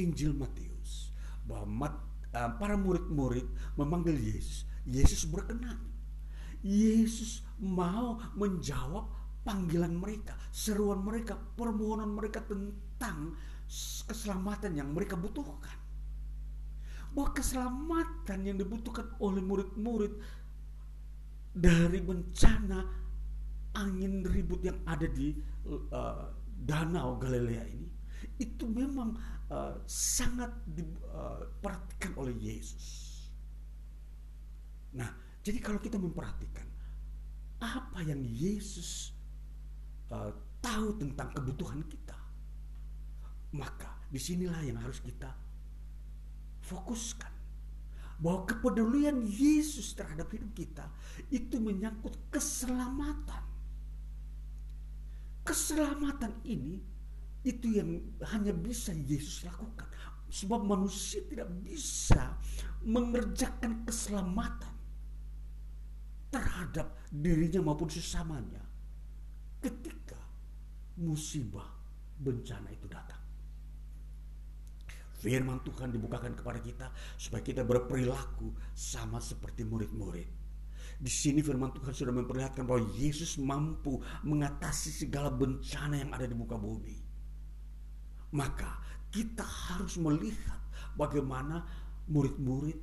Injil 0.00 0.32
Matius 0.32 1.12
bahwa 1.44 1.68
mat, 1.68 1.94
uh, 2.32 2.56
para 2.56 2.80
murid-murid 2.80 3.44
memanggil 3.76 4.16
Yesus. 4.16 4.64
Yesus 4.88 5.28
berkenan. 5.28 5.76
Yesus 6.64 7.44
mau 7.60 8.16
menjawab 8.32 9.12
panggilan 9.44 9.92
mereka, 9.92 10.40
seruan 10.56 11.04
mereka, 11.04 11.36
permohonan 11.36 12.16
mereka 12.16 12.40
tentang 12.48 13.36
keselamatan 14.08 14.72
yang 14.72 14.88
mereka 14.88 15.20
butuhkan. 15.20 15.76
Bahwa 17.12 17.28
keselamatan 17.36 18.40
yang 18.40 18.56
dibutuhkan 18.56 19.12
oleh 19.20 19.44
murid-murid 19.44 20.16
dari 21.56 22.04
bencana 22.04 22.84
angin 23.72 24.20
ribut 24.28 24.60
yang 24.60 24.76
ada 24.84 25.08
di 25.08 25.32
uh, 25.64 26.28
danau 26.44 27.16
Galilea 27.16 27.64
ini 27.72 27.88
itu 28.36 28.68
memang 28.68 29.16
uh, 29.48 29.80
sangat 29.88 30.52
diperhatikan 30.68 32.12
uh, 32.16 32.20
oleh 32.20 32.36
Yesus. 32.36 33.16
Nah, 34.96 35.08
jadi 35.40 35.60
kalau 35.60 35.80
kita 35.80 35.96
memperhatikan 35.96 36.64
apa 37.60 38.04
yang 38.04 38.20
Yesus 38.24 39.12
uh, 40.12 40.32
tahu 40.60 40.96
tentang 41.00 41.32
kebutuhan 41.32 41.80
kita. 41.88 42.16
Maka 43.56 43.88
di 44.12 44.20
sinilah 44.20 44.60
yang 44.64 44.76
harus 44.80 45.00
kita 45.00 45.32
fokuskan. 46.66 47.35
Bahwa 48.16 48.48
kepedulian 48.48 49.24
Yesus 49.28 49.92
terhadap 49.92 50.32
hidup 50.32 50.52
kita 50.56 50.88
itu 51.28 51.60
menyangkut 51.60 52.16
keselamatan. 52.32 53.44
Keselamatan 55.46 56.32
ini 56.48 56.80
itu 57.46 57.78
yang 57.78 58.02
hanya 58.34 58.50
bisa 58.50 58.90
Yesus 58.90 59.46
lakukan. 59.46 59.86
Sebab 60.26 60.66
manusia 60.66 61.22
tidak 61.30 61.46
bisa 61.62 62.34
mengerjakan 62.82 63.86
keselamatan 63.86 64.74
terhadap 66.34 66.98
dirinya 67.08 67.62
maupun 67.62 67.86
sesamanya 67.86 68.60
ketika 69.62 70.18
musibah 70.98 71.70
bencana 72.20 72.68
itu 72.72 72.86
datang. 72.90 73.15
Firman 75.16 75.64
Tuhan 75.64 75.88
dibukakan 75.92 76.36
kepada 76.36 76.60
kita 76.60 76.92
supaya 77.16 77.40
kita 77.40 77.64
berperilaku 77.64 78.52
sama 78.76 79.16
seperti 79.18 79.64
murid-murid. 79.64 80.28
Di 80.96 81.12
sini 81.12 81.44
firman 81.44 81.76
Tuhan 81.76 81.92
sudah 81.92 82.12
memperlihatkan 82.12 82.64
bahwa 82.64 82.84
Yesus 82.96 83.36
mampu 83.36 84.00
mengatasi 84.24 84.92
segala 84.92 85.28
bencana 85.28 86.00
yang 86.00 86.10
ada 86.12 86.24
di 86.24 86.32
muka 86.32 86.56
bumi. 86.56 86.96
Maka 88.32 88.80
kita 89.12 89.44
harus 89.44 89.96
melihat 90.00 90.60
bagaimana 90.96 91.64
murid-murid 92.08 92.76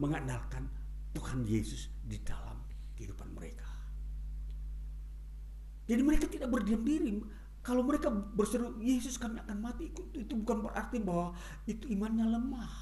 mengandalkan 0.00 0.68
Tuhan 1.16 1.46
Yesus 1.48 1.88
di 2.04 2.20
dalam 2.20 2.60
kehidupan 2.96 3.30
mereka. 3.32 3.68
Jadi 5.84 6.00
mereka 6.00 6.26
tidak 6.28 6.48
berdiam 6.48 6.80
diri. 6.80 7.20
Kalau 7.64 7.80
mereka 7.80 8.12
berseru 8.12 8.76
Yesus 8.76 9.16
kami 9.16 9.40
akan 9.40 9.56
mati 9.64 9.88
itu, 9.88 10.36
bukan 10.36 10.68
berarti 10.68 11.00
bahwa 11.00 11.32
itu 11.64 11.88
imannya 11.88 12.28
lemah. 12.36 12.72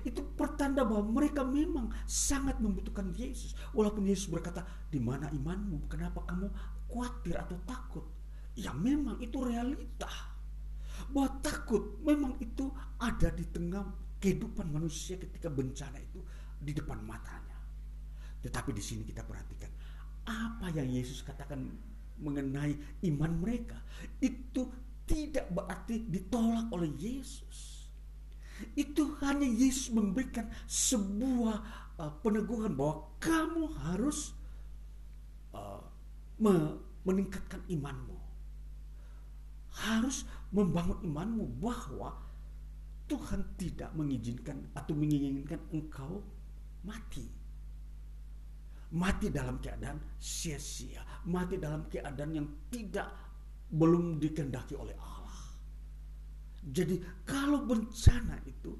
Itu 0.00 0.24
pertanda 0.32 0.80
bahwa 0.80 1.20
mereka 1.20 1.44
memang 1.44 1.92
sangat 2.08 2.56
membutuhkan 2.56 3.12
Yesus. 3.12 3.52
Walaupun 3.76 4.08
Yesus 4.08 4.32
berkata, 4.32 4.64
di 4.88 4.96
mana 4.96 5.28
imanmu? 5.28 5.92
Kenapa 5.92 6.24
kamu 6.24 6.48
khawatir 6.88 7.36
atau 7.36 7.60
takut? 7.68 8.08
Ya 8.56 8.72
memang 8.72 9.20
itu 9.20 9.44
realita. 9.44 10.08
Bahwa 11.12 11.28
takut 11.44 12.00
memang 12.00 12.40
itu 12.40 12.72
ada 12.96 13.28
di 13.28 13.44
tengah 13.44 13.84
kehidupan 14.16 14.72
manusia 14.72 15.20
ketika 15.20 15.52
bencana 15.52 16.00
itu 16.00 16.24
di 16.56 16.72
depan 16.72 16.96
matanya. 17.04 17.60
Tetapi 18.40 18.72
di 18.72 18.80
sini 18.80 19.04
kita 19.04 19.20
perhatikan 19.20 19.68
apa 20.24 20.72
yang 20.72 20.88
Yesus 20.88 21.20
katakan 21.20 21.91
mengenai 22.20 22.76
iman 23.08 23.32
mereka 23.38 23.78
itu 24.20 24.68
tidak 25.06 25.50
berarti 25.50 26.02
ditolak 26.08 26.70
oleh 26.70 26.90
Yesus. 26.96 27.88
Itu 28.78 29.18
hanya 29.20 29.46
Yesus 29.46 29.90
memberikan 29.90 30.46
sebuah 30.70 31.56
uh, 31.98 32.12
peneguhan 32.22 32.78
bahwa 32.78 33.10
kamu 33.18 33.66
harus 33.82 34.32
uh, 35.52 35.82
me 36.38 36.78
meningkatkan 37.02 37.58
imanmu. 37.66 38.14
Harus 39.74 40.22
membangun 40.54 41.02
imanmu 41.02 41.58
bahwa 41.58 42.14
Tuhan 43.10 43.42
tidak 43.58 43.90
mengizinkan 43.98 44.70
atau 44.78 44.94
menginginkan 44.94 45.58
engkau 45.74 46.22
mati 46.86 47.41
mati 48.92 49.32
dalam 49.32 49.56
keadaan 49.56 49.98
sia-sia, 50.20 51.00
mati 51.28 51.56
dalam 51.56 51.88
keadaan 51.88 52.32
yang 52.36 52.48
tidak 52.68 53.08
belum 53.72 54.20
dikehendaki 54.20 54.76
oleh 54.76 54.96
Allah. 55.00 55.38
Jadi 56.62 57.00
kalau 57.24 57.64
bencana 57.64 58.36
itu 58.44 58.76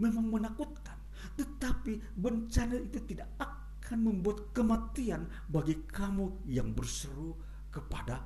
memang 0.00 0.32
menakutkan, 0.32 0.96
tetapi 1.36 2.16
bencana 2.16 2.80
itu 2.80 2.98
tidak 3.04 3.28
akan 3.36 3.98
membuat 4.00 4.50
kematian 4.56 5.28
bagi 5.46 5.76
kamu 5.86 6.48
yang 6.48 6.72
berseru 6.72 7.36
kepada 7.68 8.24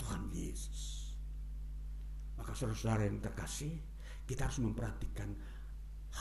Tuhan 0.00 0.32
Yesus. 0.32 1.12
Maka 2.40 2.56
saudara-saudara 2.56 3.04
yang 3.04 3.20
terkasih, 3.20 3.76
kita 4.24 4.48
harus 4.48 4.64
memperhatikan 4.64 5.28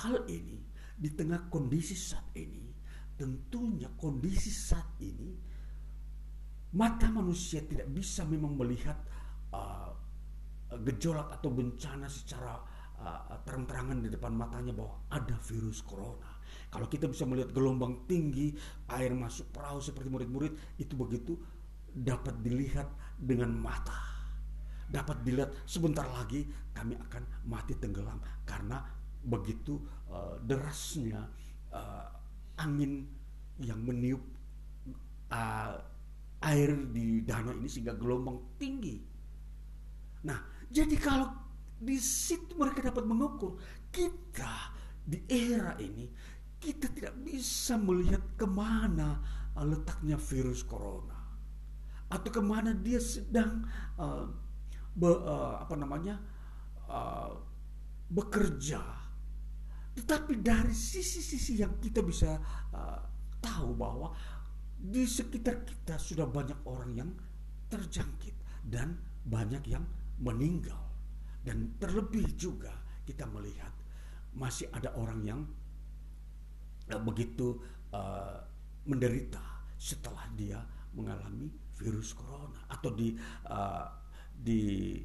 hal 0.03 0.27
ini 0.27 0.59
di 0.99 1.09
tengah 1.15 1.47
kondisi 1.47 1.95
saat 1.95 2.27
ini 2.35 2.78
tentunya 3.19 3.91
kondisi 3.99 4.47
saat 4.47 4.95
ini 5.03 5.35
mata 6.79 7.11
manusia 7.11 7.59
tidak 7.67 7.91
bisa 7.91 8.23
memang 8.23 8.55
melihat 8.55 8.95
uh, 9.51 9.91
gejolak 10.87 11.27
atau 11.35 11.51
bencana 11.51 12.07
secara 12.07 12.55
uh, 12.95 13.35
terang-terangan 13.43 13.99
di 13.99 14.07
depan 14.07 14.31
matanya 14.31 14.71
bahwa 14.71 15.03
ada 15.11 15.35
virus 15.49 15.83
corona. 15.83 16.39
Kalau 16.69 16.85
kita 16.85 17.09
bisa 17.09 17.25
melihat 17.25 17.49
gelombang 17.49 18.05
tinggi, 18.05 18.53
air 18.93 19.11
masuk 19.17 19.49
perahu 19.49 19.81
seperti 19.81 20.07
murid-murid, 20.13 20.77
itu 20.77 20.93
begitu 20.93 21.33
dapat 21.89 22.37
dilihat 22.45 22.85
dengan 23.17 23.49
mata. 23.49 23.97
Dapat 24.85 25.25
dilihat 25.25 25.65
sebentar 25.65 26.05
lagi 26.05 26.45
kami 26.71 26.95
akan 26.97 27.49
mati 27.49 27.73
tenggelam 27.77 28.21
karena 28.45 28.85
begitu 29.25 29.81
uh, 30.09 30.37
derasnya 30.45 31.25
uh, 31.73 32.18
angin 32.59 33.07
yang 33.63 33.79
meniup 33.79 34.21
uh, 35.31 35.79
air 36.43 36.71
di 36.91 37.23
danau 37.23 37.55
ini 37.55 37.67
sehingga 37.67 37.95
gelombang 37.95 38.55
tinggi. 38.59 38.99
Nah, 40.27 40.39
jadi 40.67 40.95
kalau 40.99 41.31
di 41.79 41.95
situ 41.95 42.59
mereka 42.59 42.91
dapat 42.91 43.07
mengukur 43.07 43.55
kita 43.87 44.75
di 44.99 45.23
era 45.31 45.79
ini 45.79 46.11
kita 46.59 46.91
tidak 46.91 47.15
bisa 47.23 47.79
melihat 47.79 48.19
ke 48.35 48.43
mana 48.43 49.23
letaknya 49.55 50.19
virus 50.19 50.67
corona 50.67 51.15
atau 52.11 52.29
ke 52.29 52.41
mana 52.43 52.75
dia 52.75 52.99
sedang 52.99 53.63
uh, 53.95 54.27
be, 54.91 55.07
uh, 55.07 55.63
apa 55.63 55.75
namanya 55.79 56.19
uh, 56.91 57.31
bekerja 58.11 58.83
tetapi 59.99 60.39
dari 60.39 60.71
sisi-sisi 60.71 61.59
yang 61.59 61.75
kita 61.83 61.99
bisa 61.99 62.39
uh, 62.71 63.03
tahu 63.43 63.75
bahwa 63.75 64.15
di 64.79 65.03
sekitar 65.03 65.67
kita 65.67 65.99
sudah 65.99 66.23
banyak 66.23 66.55
orang 66.63 66.91
yang 66.95 67.11
terjangkit 67.67 68.63
dan 68.63 68.95
banyak 69.27 69.59
yang 69.67 69.83
meninggal. 70.23 70.79
Dan 71.43 71.75
terlebih 71.83 72.31
juga 72.39 72.71
kita 73.03 73.27
melihat 73.27 73.75
masih 74.31 74.71
ada 74.71 74.95
orang 74.95 75.19
yang 75.27 75.41
uh, 76.95 77.01
begitu 77.03 77.59
uh, 77.91 78.39
menderita 78.87 79.43
setelah 79.75 80.31
dia 80.31 80.63
mengalami 80.95 81.51
virus 81.75 82.15
corona 82.15 82.71
atau 82.71 82.95
di 82.95 83.11
uh, 83.51 83.87
di 84.31 84.95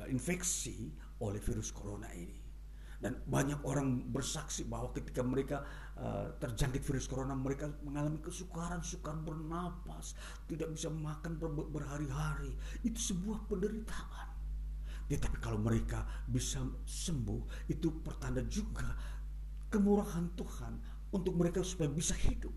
uh, 0.00 0.08
infeksi 0.08 0.96
oleh 1.20 1.40
virus 1.44 1.68
corona 1.76 2.08
ini. 2.16 2.43
Dan 3.04 3.20
banyak 3.28 3.60
orang 3.68 4.08
bersaksi 4.08 4.64
bahwa 4.64 4.88
ketika 4.96 5.20
mereka 5.20 5.60
uh, 6.00 6.32
terjangkit 6.40 6.80
virus 6.80 7.04
corona, 7.04 7.36
mereka 7.36 7.68
mengalami 7.84 8.16
kesukaran, 8.24 8.80
sukar 8.80 9.12
bernapas, 9.20 10.16
tidak 10.48 10.72
bisa 10.72 10.88
makan 10.88 11.36
ber 11.36 11.52
berhari-hari. 11.68 12.56
Itu 12.80 12.96
sebuah 13.12 13.44
penderitaan. 13.44 14.32
Tetapi 15.04 15.36
kalau 15.36 15.60
mereka 15.60 16.08
bisa 16.24 16.64
sembuh, 16.88 17.68
itu 17.68 17.92
pertanda 18.00 18.40
juga 18.48 18.96
kemurahan 19.68 20.32
Tuhan 20.32 20.72
untuk 21.12 21.36
mereka 21.36 21.60
supaya 21.60 21.92
bisa 21.92 22.16
hidup. 22.16 22.56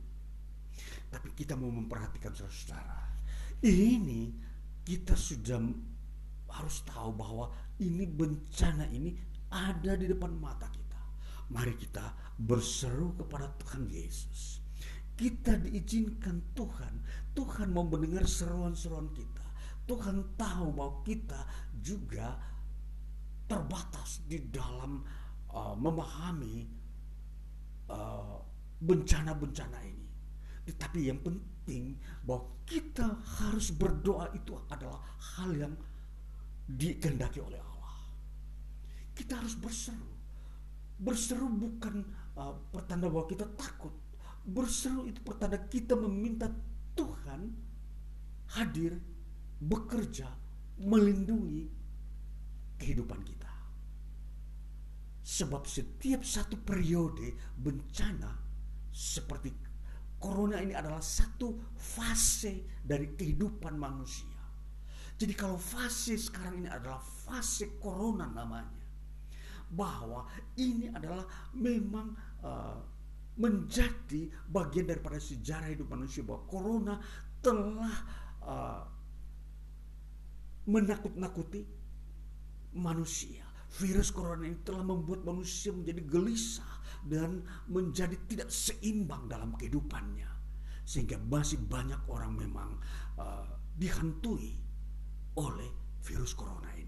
Tapi 1.11 1.35
kita 1.35 1.59
mau 1.59 1.67
memperhatikan 1.75 2.31
saudara-saudara. 2.31 3.19
Ini 3.67 4.31
kita 4.87 5.11
sudah 5.11 5.59
harus 6.55 6.87
tahu 6.87 7.11
bahwa 7.19 7.51
ini 7.83 8.07
bencana 8.07 8.87
ini 8.87 9.26
ada 9.51 9.95
di 9.95 10.05
depan 10.07 10.31
mata 10.35 10.67
kita. 10.67 11.01
Mari 11.51 11.79
kita 11.79 12.11
berseru 12.35 13.15
kepada 13.15 13.47
Tuhan 13.63 13.87
Yesus. 13.87 14.59
Kita 15.17 15.57
diizinkan 15.57 16.53
Tuhan. 16.53 17.01
Tuhan 17.33 17.73
mau 17.73 17.87
mendengar 17.87 18.27
seruan-seruan 18.27 19.09
kita. 19.15 19.45
Tuhan 19.87 20.35
tahu 20.35 20.75
bahwa 20.75 21.01
kita 21.07 21.47
juga 21.79 22.35
terbatas 23.47 24.21
di 24.27 24.51
dalam 24.51 24.99
uh, 25.49 25.73
memahami 25.79 26.67
uh, 27.87 28.37
bencana-bencana 28.83 29.79
uh, 29.79 29.87
ini. 29.87 30.07
Tetapi 30.67 30.99
yang 31.07 31.23
penting 31.23 31.95
bahwa 32.27 32.51
kita 32.67 33.23
harus 33.39 33.71
berdoa 33.71 34.27
itu 34.35 34.59
adalah 34.67 34.99
hal 35.39 35.55
yang 35.55 35.73
dikehendaki 36.67 37.39
oleh 37.39 37.55
Allah 37.55 37.66
kita 39.17 39.41
harus 39.41 39.57
berseru. 39.57 40.13
Berseru 41.01 41.49
bukan 41.49 42.05
uh, 42.37 42.53
pertanda 42.69 43.09
bahwa 43.09 43.25
kita 43.25 43.49
takut. 43.57 43.93
berseru 44.47 45.03
itu 45.03 45.19
pertanda 45.27 45.59
kita 45.59 45.91
meminta 45.99 46.47
Tuhan 46.95 47.51
hadir, 48.55 48.95
bekerja, 49.59 50.31
melindungi 50.79 51.67
kehidupan 52.79 53.27
kita. 53.27 53.51
Sebab 55.19 55.67
setiap 55.67 56.23
satu 56.23 56.55
periode 56.63 57.35
bencana 57.59 58.31
seperti 58.87 59.51
corona 60.15 60.63
ini 60.63 60.71
adalah 60.71 61.03
satu 61.03 61.75
fase 61.75 62.79
dari 62.79 63.19
kehidupan 63.19 63.75
manusia. 63.75 64.37
Jadi 65.17 65.33
kalau 65.33 65.59
fase 65.59 66.15
sekarang 66.15 66.63
ini 66.63 66.69
adalah 66.71 67.01
fase 67.01 67.75
corona 67.81 68.31
namanya. 68.31 68.86
Bahwa 69.67 70.27
ini 70.55 70.87
adalah 70.91 71.27
memang 71.55 72.15
uh, 72.43 72.79
menjadi 73.37 74.33
bagian 74.49 74.89
daripada 74.89 75.21
sejarah 75.21 75.69
hidup 75.69 75.93
manusia 75.93 76.25
bahwa 76.25 76.41
corona 76.49 76.95
telah 77.43 77.95
uh, 78.41 78.81
menakut-nakuti 80.67 81.63
manusia. 82.75 83.45
Virus 83.67 84.15
corona 84.15 84.47
ini 84.47 84.57
telah 84.63 84.81
membuat 84.81 85.27
manusia 85.27 85.75
menjadi 85.75 86.01
gelisah 86.07 86.73
dan 87.03 87.43
menjadi 87.67 88.15
tidak 88.25 88.49
seimbang 88.49 89.27
dalam 89.27 89.53
kehidupannya. 89.59 90.27
Sehingga 90.87 91.19
masih 91.19 91.59
banyak 91.67 91.99
orang 92.07 92.31
memang 92.31 92.79
uh, 93.19 93.43
dihantui 93.75 94.55
oleh 95.35 95.69
virus 95.99 96.31
corona 96.31 96.71
ini. 96.79 96.86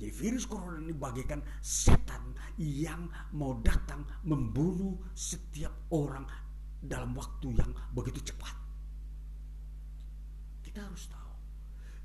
Jadi 0.00 0.16
virus 0.16 0.48
corona 0.48 0.80
ini 0.80 0.96
bagaikan 0.96 1.44
setan 1.60 2.32
yang 2.56 3.04
mau 3.36 3.60
datang 3.60 4.00
membunuh 4.24 4.96
setiap 5.12 5.92
orang 5.92 6.24
dalam 6.80 7.12
waktu 7.12 7.52
yang 7.52 7.68
begitu 7.92 8.32
cepat. 8.32 8.56
Kita 10.64 10.88
harus 10.88 11.04
tahu. 11.04 11.32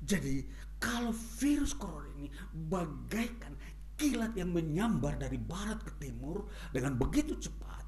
Jadi 0.04 0.44
kalau 0.76 1.08
virus 1.40 1.72
corona 1.72 2.12
ini 2.20 2.28
bagaikan 2.52 3.56
kilat 3.96 4.36
yang 4.36 4.52
menyambar 4.52 5.16
dari 5.16 5.40
barat 5.40 5.80
ke 5.80 5.96
timur 5.96 6.52
dengan 6.76 7.00
begitu 7.00 7.32
cepat, 7.40 7.80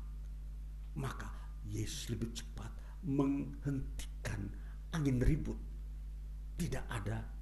maka 0.97 1.29
Yesus 1.69 2.09
lebih 2.17 2.33
cepat 2.33 2.73
menghentikan 3.05 4.49
angin 4.97 5.21
ribut. 5.21 5.61
Tidak 6.57 6.89
ada 6.89 7.38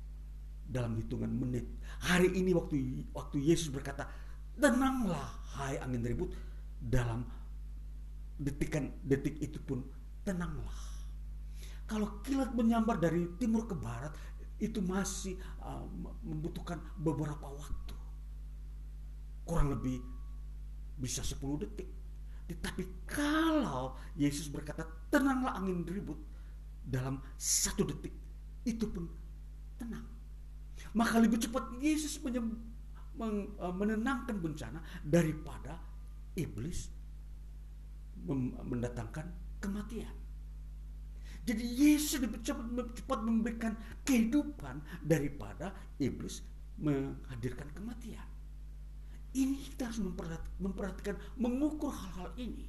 dalam 0.67 0.99
hitungan 0.99 1.31
menit. 1.31 1.65
Hari 2.03 2.35
ini 2.35 2.53
waktu 2.53 3.07
waktu 3.15 3.39
Yesus 3.41 3.71
berkata, 3.71 4.07
"Tenanglah 4.59 5.31
hai 5.59 5.79
angin 5.81 6.03
ribut." 6.03 6.35
Dalam 6.77 7.25
detikan 8.37 8.93
detik 9.01 9.41
itu 9.41 9.57
pun 9.63 9.81
tenanglah. 10.27 10.77
Kalau 11.87 12.21
kilat 12.21 12.53
menyambar 12.53 12.99
dari 13.01 13.25
timur 13.39 13.65
ke 13.65 13.79
barat, 13.79 14.13
itu 14.59 14.81
masih 14.81 15.37
uh, 15.61 15.85
membutuhkan 16.25 16.81
beberapa 16.97 17.47
waktu. 17.47 17.95
Kurang 19.47 19.73
lebih 19.73 20.01
bisa 20.97 21.21
10 21.21 21.63
detik. 21.63 21.89
Tetapi 22.47 23.07
kalau 23.07 23.95
Yesus 24.17 24.49
berkata 24.49 24.87
tenanglah 25.13 25.59
angin 25.59 25.85
ribut 25.85 26.19
dalam 26.87 27.19
satu 27.37 27.83
detik 27.85 28.15
itu 28.65 28.87
pun 28.89 29.07
tenang. 29.77 30.16
Maka 30.97 31.21
lebih 31.21 31.37
cepat 31.37 31.77
Yesus 31.77 32.17
uh, 32.25 33.75
menenangkan 33.77 34.41
bencana 34.41 34.81
daripada 35.05 35.77
iblis 36.33 36.89
mendatangkan 38.65 39.29
kematian. 39.61 40.13
Jadi 41.47 41.63
Yesus 41.63 42.19
lebih 42.19 42.43
cepat, 42.43 42.67
cepat 42.97 43.21
memberikan 43.23 43.73
kehidupan 44.03 44.83
daripada 45.05 45.71
iblis 46.03 46.43
menghadirkan 46.81 47.71
kematian. 47.71 48.27
Ini 49.37 49.55
kita 49.77 49.93
harus 49.93 50.01
memperhatikan, 50.59 51.15
mengukur 51.37 51.93
hal-hal 51.93 52.33
ini. 52.41 52.67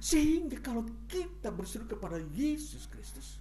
Sehingga 0.00 0.56
kalau 0.64 0.88
kita 1.04 1.52
berseru 1.52 1.84
kepada 1.84 2.16
Yesus 2.32 2.88
Kristus, 2.88 3.36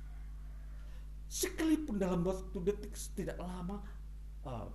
sekalipun 1.31 1.95
dalam 1.95 2.27
waktu 2.27 2.59
detik 2.59 2.91
tidak 3.15 3.39
lama, 3.39 3.79
uh, 4.45 4.67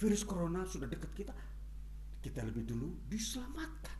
virus 0.00 0.22
corona 0.24 0.64
sudah 0.64 0.88
dekat 0.88 1.12
kita, 1.12 1.34
kita 2.20 2.40
lebih 2.44 2.64
dulu 2.64 3.04
diselamatkan. 3.08 3.98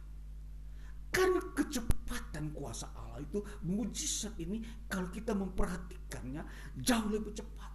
Karena 1.11 1.43
kecepatan 1.59 2.55
kuasa 2.55 2.95
Allah 2.95 3.18
itu 3.18 3.43
mujizat 3.66 4.39
ini 4.39 4.62
kalau 4.87 5.11
kita 5.11 5.35
memperhatikannya 5.35 6.43
jauh 6.78 7.11
lebih 7.11 7.35
cepat. 7.35 7.72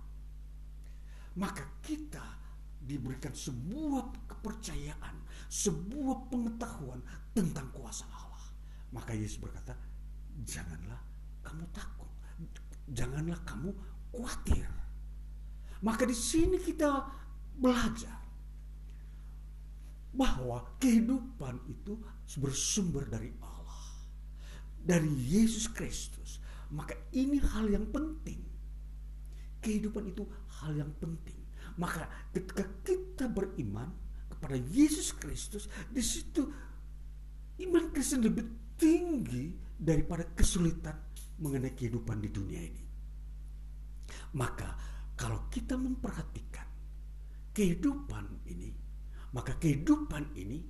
Maka 1.36 1.68
kita 1.84 2.24
diberikan 2.80 3.36
sebuah 3.36 4.30
kepercayaan, 4.30 5.16
sebuah 5.52 6.32
pengetahuan 6.32 7.04
tentang 7.36 7.68
kuasa 7.76 8.08
Allah. 8.08 8.48
Maka 8.96 9.12
Yesus 9.12 9.44
berkata, 9.44 9.76
janganlah 10.48 11.02
kamu 11.44 11.68
takut, 11.76 12.08
janganlah 12.88 13.36
kamu 13.44 13.76
khawatir. 14.16 14.85
Maka 15.84 16.08
di 16.08 16.16
sini 16.16 16.56
kita 16.62 17.04
belajar 17.56 18.16
bahwa 20.16 20.64
kehidupan 20.80 21.60
itu 21.68 22.00
bersumber 22.40 23.04
dari 23.12 23.32
Allah, 23.44 23.84
dari 24.80 25.12
Yesus 25.12 25.68
Kristus. 25.68 26.40
Maka 26.72 26.96
ini 27.12 27.38
hal 27.40 27.68
yang 27.68 27.92
penting. 27.92 28.40
Kehidupan 29.60 30.08
itu 30.16 30.24
hal 30.62 30.78
yang 30.80 30.92
penting. 30.98 31.36
Maka 31.76 32.08
ketika 32.32 32.64
kita 32.88 33.26
beriman 33.28 33.92
kepada 34.32 34.56
Yesus 34.56 35.12
Kristus, 35.12 35.68
di 35.92 36.00
situ 36.00 36.48
iman 37.60 37.92
Kristen 37.92 38.24
lebih 38.24 38.48
tinggi 38.80 39.52
daripada 39.76 40.24
kesulitan 40.32 40.96
mengenai 41.44 41.76
kehidupan 41.76 42.24
di 42.24 42.30
dunia 42.32 42.62
ini. 42.64 42.84
Maka 44.40 44.95
kalau 45.16 45.48
kita 45.52 45.80
memperhatikan 45.80 46.68
kehidupan 47.56 48.28
ini 48.52 48.86
maka 49.36 49.52
kehidupan 49.60 50.32
ini 50.40 50.64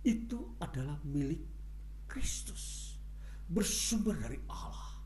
itu 0.00 0.56
adalah 0.64 0.96
milik 1.04 1.44
Kristus. 2.08 2.96
Bersumber 3.52 4.16
dari 4.16 4.40
Allah. 4.48 4.96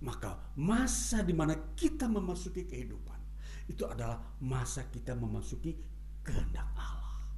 Maka 0.00 0.56
masa 0.56 1.20
di 1.20 1.36
mana 1.36 1.52
kita 1.76 2.08
memasuki 2.08 2.64
kehidupan 2.64 3.20
itu 3.68 3.84
adalah 3.84 4.20
masa 4.40 4.88
kita 4.88 5.12
memasuki 5.12 5.76
kehendak 6.24 6.64
Allah. 6.76 7.28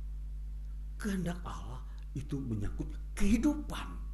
Kehendak 0.94 1.42
Allah 1.42 1.82
itu 2.14 2.38
menyangkut 2.38 2.94
kehidupan. 3.18 4.05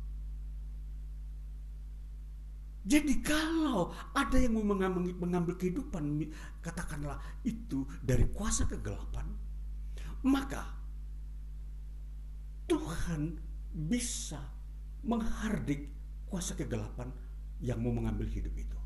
Jadi 2.83 3.23
kalau 3.23 3.95
ada 4.11 4.35
yang 4.35 4.59
mau 4.59 4.75
mengambil, 4.75 5.55
kehidupan, 5.55 6.03
katakanlah 6.59 7.23
itu 7.47 7.87
dari 8.03 8.27
kuasa 8.35 8.67
kegelapan, 8.67 9.23
maka 10.27 10.67
Tuhan 12.67 13.39
bisa 13.71 14.43
menghardik 15.07 15.91
kuasa 16.27 16.59
kegelapan 16.59 17.11
yang 17.63 17.79
mau 17.79 17.95
mengambil 17.95 18.27
hidup 18.27 18.55
itu. 18.59 18.79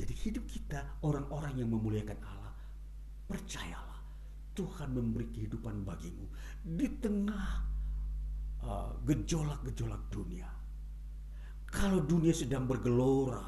Jadi 0.00 0.14
hidup 0.24 0.44
kita 0.48 1.04
orang-orang 1.04 1.60
yang 1.60 1.68
memuliakan 1.68 2.16
Allah, 2.24 2.56
percayalah 3.28 4.00
Tuhan 4.52 4.92
memberi 4.92 5.28
kehidupan 5.32 5.84
bagimu 5.84 6.28
di 6.64 6.88
tengah 7.00 7.48
uh, 8.60 8.92
gejolak-gejolak 9.04 10.00
uh, 10.00 10.10
dunia. 10.12 10.48
Kalau 11.82 11.98
dunia 11.98 12.30
sedang 12.30 12.70
bergelora, 12.70 13.42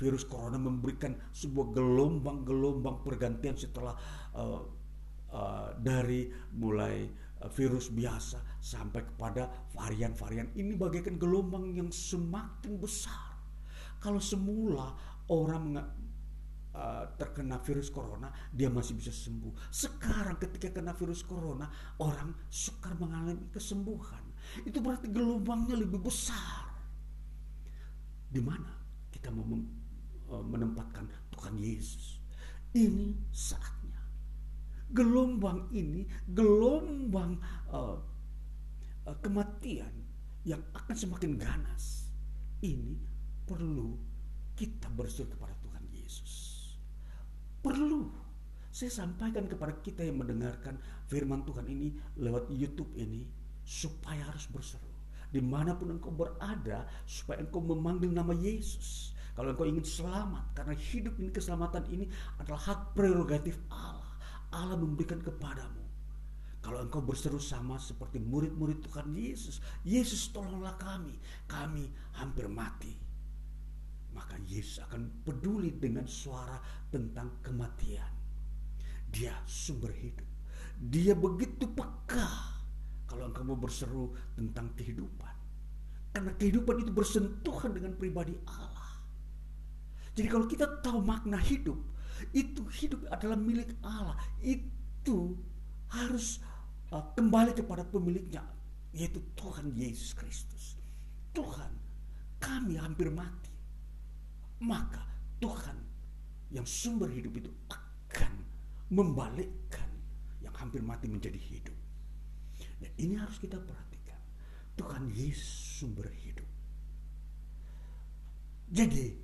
virus 0.00 0.24
corona 0.24 0.56
memberikan 0.56 1.12
sebuah 1.36 1.76
gelombang-gelombang 1.76 3.04
pergantian 3.04 3.60
setelah 3.60 3.92
uh, 4.32 4.64
Eh, 5.32 5.70
dari 5.80 6.28
mulai 6.60 7.08
uh, 7.40 7.48
virus 7.48 7.88
biasa 7.88 8.60
sampai 8.60 9.00
kepada 9.00 9.48
varian-varian 9.72 10.52
ini 10.60 10.76
bagaikan 10.76 11.16
gelombang 11.16 11.72
yang 11.72 11.88
semakin 11.88 12.76
besar. 12.76 13.40
Kalau 13.96 14.20
semula 14.20 14.92
orang 15.32 15.80
uh, 16.76 17.04
terkena 17.16 17.64
virus 17.64 17.88
corona 17.88 18.28
dia 18.52 18.68
masih 18.68 18.92
bisa 18.92 19.08
sembuh. 19.08 19.72
Sekarang 19.72 20.36
ketika 20.36 20.68
kena 20.68 20.92
virus 20.92 21.24
corona 21.24 21.64
orang 22.04 22.36
sukar 22.52 22.92
mengalami 23.00 23.48
kesembuhan. 23.56 24.20
Itu 24.68 24.84
berarti 24.84 25.08
gelombangnya 25.08 25.80
lebih 25.80 26.12
besar. 26.12 26.71
Di 28.32 28.40
mana 28.40 28.72
kita 29.12 29.28
mau 29.28 29.44
menempatkan 30.48 31.04
Tuhan 31.36 31.60
Yesus? 31.60 32.24
Ini 32.72 33.28
saat 33.28 33.72
gelombang 34.92 35.72
ini, 35.72 36.04
gelombang 36.28 37.40
uh, 37.72 37.96
uh, 39.08 39.16
kematian 39.24 39.90
yang 40.44 40.60
akan 40.76 40.94
semakin 40.96 41.40
ganas. 41.40 42.12
Ini 42.60 42.94
perlu 43.48 43.96
kita 44.54 44.92
berseru 44.92 45.32
kepada 45.32 45.56
Tuhan 45.64 45.84
Yesus. 45.90 46.32
Perlu 47.64 48.12
saya 48.72 48.92
sampaikan 48.92 49.48
kepada 49.48 49.76
kita 49.80 50.04
yang 50.04 50.20
mendengarkan 50.20 50.78
firman 51.08 51.44
Tuhan 51.44 51.66
ini 51.68 51.92
lewat 52.20 52.52
YouTube 52.52 52.92
ini 52.96 53.26
supaya 53.64 54.24
harus 54.28 54.48
berseru 54.48 54.91
di 55.32 55.40
mana 55.40 55.72
pun 55.72 55.96
engkau 55.96 56.12
berada 56.12 56.84
supaya 57.08 57.40
engkau 57.40 57.64
memanggil 57.64 58.12
nama 58.12 58.36
Yesus 58.36 59.16
kalau 59.32 59.56
engkau 59.56 59.64
ingin 59.64 59.82
selamat 59.82 60.52
karena 60.52 60.76
hidup 60.76 61.16
ini 61.16 61.32
keselamatan 61.32 61.88
ini 61.88 62.04
adalah 62.36 62.60
hak 62.60 62.92
prerogatif 62.92 63.56
Allah 63.72 64.12
Allah 64.52 64.76
memberikan 64.76 65.24
kepadamu 65.24 65.82
kalau 66.62 66.78
engkau 66.78 67.02
berseru 67.02 67.42
sama 67.42 67.74
seperti 67.82 68.22
murid-murid 68.22 68.86
Tuhan 68.86 69.10
Yesus, 69.10 69.58
Yesus 69.82 70.30
tolonglah 70.30 70.78
kami, 70.78 71.18
kami 71.50 71.90
hampir 72.14 72.46
mati. 72.46 72.94
Maka 74.14 74.38
Yesus 74.46 74.78
akan 74.86 75.26
peduli 75.26 75.74
dengan 75.74 76.06
suara 76.06 76.62
tentang 76.86 77.42
kematian. 77.42 78.14
Dia 79.10 79.34
sumber 79.42 79.90
hidup. 79.90 80.28
Dia 80.78 81.18
begitu 81.18 81.66
peka 81.66 82.51
kalau 83.12 83.28
engkau 83.28 83.52
berseru 83.52 84.16
tentang 84.32 84.72
kehidupan. 84.72 85.34
Karena 86.16 86.32
kehidupan 86.40 86.80
itu 86.80 86.92
bersentuhan 86.92 87.76
dengan 87.76 87.92
pribadi 88.00 88.32
Allah. 88.48 88.96
Jadi 90.16 90.28
kalau 90.28 90.48
kita 90.48 90.80
tahu 90.80 91.04
makna 91.04 91.36
hidup, 91.36 91.76
itu 92.32 92.64
hidup 92.80 93.04
adalah 93.12 93.36
milik 93.36 93.76
Allah. 93.84 94.16
Itu 94.40 95.36
harus 95.92 96.40
Uh, 96.92 97.00
kembali 97.16 97.56
kepada 97.56 97.88
pemiliknya 97.88 98.44
yaitu 98.92 99.24
Tuhan 99.32 99.72
Yesus 99.72 100.12
Kristus. 100.12 100.76
Tuhan, 101.32 101.72
kami 102.36 102.76
hampir 102.76 103.08
mati. 103.08 103.48
Maka 104.60 105.00
Tuhan 105.40 105.80
yang 106.52 106.68
sumber 106.68 107.08
hidup 107.08 107.32
itu 107.40 107.48
akan 107.72 108.44
membalikkan 108.92 109.88
yang 110.44 110.52
hampir 110.52 110.84
mati 110.84 111.08
menjadi 111.08 111.40
hidup. 111.40 111.72
Ya, 112.82 112.90
ini 112.98 113.14
harus 113.14 113.38
kita 113.38 113.62
perhatikan. 113.62 114.18
Tuhan 114.74 115.06
Yesus 115.14 115.78
sumber 115.78 116.10
hidup. 116.10 116.48
Jadi 118.72 119.14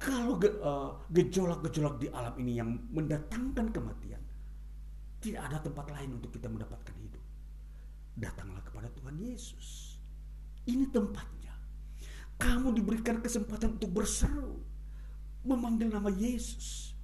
kalau 0.00 0.36
uh, 0.40 0.98
gejolak-gejolak 1.14 2.02
di 2.02 2.08
alam 2.10 2.34
ini 2.42 2.58
yang 2.58 2.74
mendatangkan 2.90 3.70
kematian, 3.70 4.20
tidak 5.22 5.40
ada 5.46 5.58
tempat 5.62 5.86
lain 5.94 6.18
untuk 6.18 6.34
kita 6.34 6.50
mendapatkan 6.50 6.96
hidup. 6.98 7.22
Datanglah 8.18 8.60
kepada 8.66 8.90
Tuhan 8.92 9.16
Yesus. 9.16 9.96
Ini 10.66 10.90
tempatnya. 10.90 11.54
Kamu 12.36 12.74
diberikan 12.74 13.22
kesempatan 13.22 13.78
untuk 13.78 13.94
berseru. 13.94 14.58
Memanggil 15.44 15.92
nama 15.92 16.10
Yesus. 16.10 16.96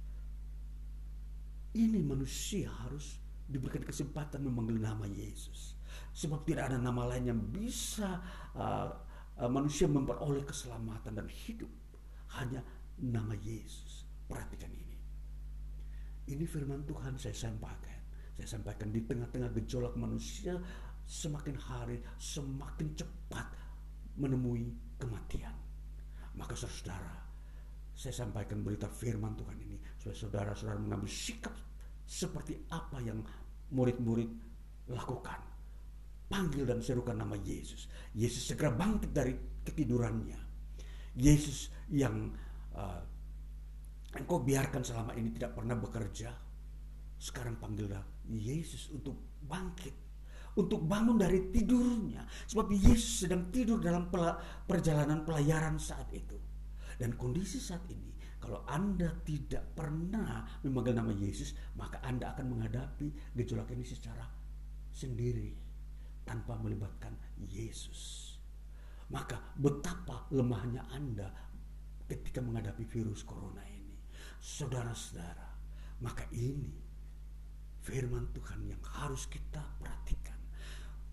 Ini 1.71 2.03
manusia 2.03 2.67
harus 2.83 3.21
diberikan 3.47 3.81
kesempatan 3.81 4.43
memanggil 4.43 4.77
nama 4.77 5.07
Yesus. 5.07 5.79
Sebab 6.11 6.43
tidak 6.43 6.71
ada 6.71 6.77
nama 6.77 7.07
lain 7.07 7.31
yang 7.31 7.41
bisa 7.51 8.19
uh, 8.55 8.87
uh, 9.39 9.49
manusia 9.51 9.87
memperoleh 9.87 10.43
keselamatan 10.43 11.15
dan 11.15 11.27
hidup. 11.27 11.71
Hanya 12.35 12.59
nama 12.99 13.35
Yesus. 13.39 14.03
Perhatikan 14.27 14.71
ini. 14.71 14.97
Ini 16.31 16.45
firman 16.47 16.87
Tuhan 16.87 17.19
saya 17.19 17.35
sampaikan. 17.35 17.99
Saya 18.39 18.59
sampaikan 18.59 18.89
di 18.91 19.03
tengah-tengah 19.03 19.51
gejolak 19.59 19.95
manusia 19.99 20.55
semakin 21.11 21.59
hari 21.59 21.99
semakin 22.15 22.95
cepat 22.95 23.51
menemui 24.15 24.71
kematian. 24.95 25.51
Maka 26.39 26.55
saudara, 26.55 27.19
saya 27.91 28.15
sampaikan 28.15 28.63
berita 28.63 28.87
firman 28.87 29.35
Tuhan 29.35 29.57
ini 29.59 29.77
supaya 29.99 30.15
saudara-saudara 30.15 30.79
mengambil 30.79 31.11
sikap 31.11 31.51
seperti 32.07 32.63
apa 32.71 33.03
yang 33.03 33.19
murid-murid 33.75 34.31
lakukan. 34.87 35.50
Panggil 36.31 36.63
dan 36.63 36.79
serukan 36.79 37.19
nama 37.19 37.35
Yesus. 37.35 37.91
Yesus 38.15 38.47
segera 38.47 38.71
bangkit 38.71 39.11
dari 39.11 39.35
ketidurannya. 39.67 40.39
Yesus 41.19 41.67
yang 41.91 42.31
uh, 42.71 43.03
engkau 44.15 44.39
biarkan 44.39 44.79
selama 44.79 45.11
ini 45.19 45.35
tidak 45.35 45.59
pernah 45.59 45.75
bekerja. 45.75 46.31
Sekarang 47.19 47.59
panggillah 47.59 47.99
Yesus 48.31 48.95
untuk 48.95 49.43
bangkit, 49.43 49.93
untuk 50.55 50.87
bangun 50.87 51.19
dari 51.19 51.51
tidurnya. 51.51 52.23
Sebab 52.47 52.71
Yesus 52.71 53.27
sedang 53.27 53.51
tidur 53.51 53.83
dalam 53.83 54.07
perjalanan 54.63 55.27
pelayaran 55.27 55.75
saat 55.75 56.07
itu. 56.15 56.39
Dan 56.95 57.19
kondisi 57.19 57.59
saat 57.59 57.83
ini, 57.91 58.15
kalau 58.39 58.63
Anda 58.71 59.11
tidak 59.21 59.75
pernah 59.75 60.47
memanggil 60.63 60.95
nama 60.95 61.11
Yesus, 61.11 61.75
maka 61.75 61.99
Anda 62.07 62.31
akan 62.31 62.55
menghadapi 62.55 63.35
gejolak 63.35 63.67
ini 63.75 63.83
secara 63.83 64.25
sendiri 64.91 65.70
tanpa 66.23 66.57
melibatkan 66.57 67.13
Yesus. 67.37 68.33
Maka 69.11 69.35
betapa 69.59 70.27
lemahnya 70.31 70.87
Anda 70.95 71.27
ketika 72.07 72.39
menghadapi 72.39 72.87
virus 72.87 73.27
corona 73.27 73.63
ini. 73.67 73.99
Saudara-saudara, 74.39 75.47
maka 76.01 76.25
ini 76.33 76.71
firman 77.83 78.31
Tuhan 78.31 78.71
yang 78.71 78.81
harus 79.01 79.27
kita 79.27 79.61
perhatikan. 79.81 80.39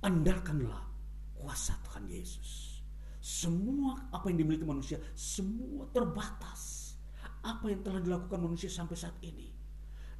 Andalkanlah 0.05 0.87
kuasa 1.35 1.75
Tuhan 1.91 2.07
Yesus. 2.07 2.81
Semua 3.19 4.09
apa 4.15 4.31
yang 4.31 4.47
dimiliki 4.47 4.65
manusia, 4.65 5.03
semua 5.19 5.91
terbatas. 5.91 6.95
Apa 7.43 7.71
yang 7.71 7.83
telah 7.83 8.03
dilakukan 8.03 8.41
manusia 8.41 8.71
sampai 8.71 8.99
saat 8.99 9.15
ini, 9.23 9.58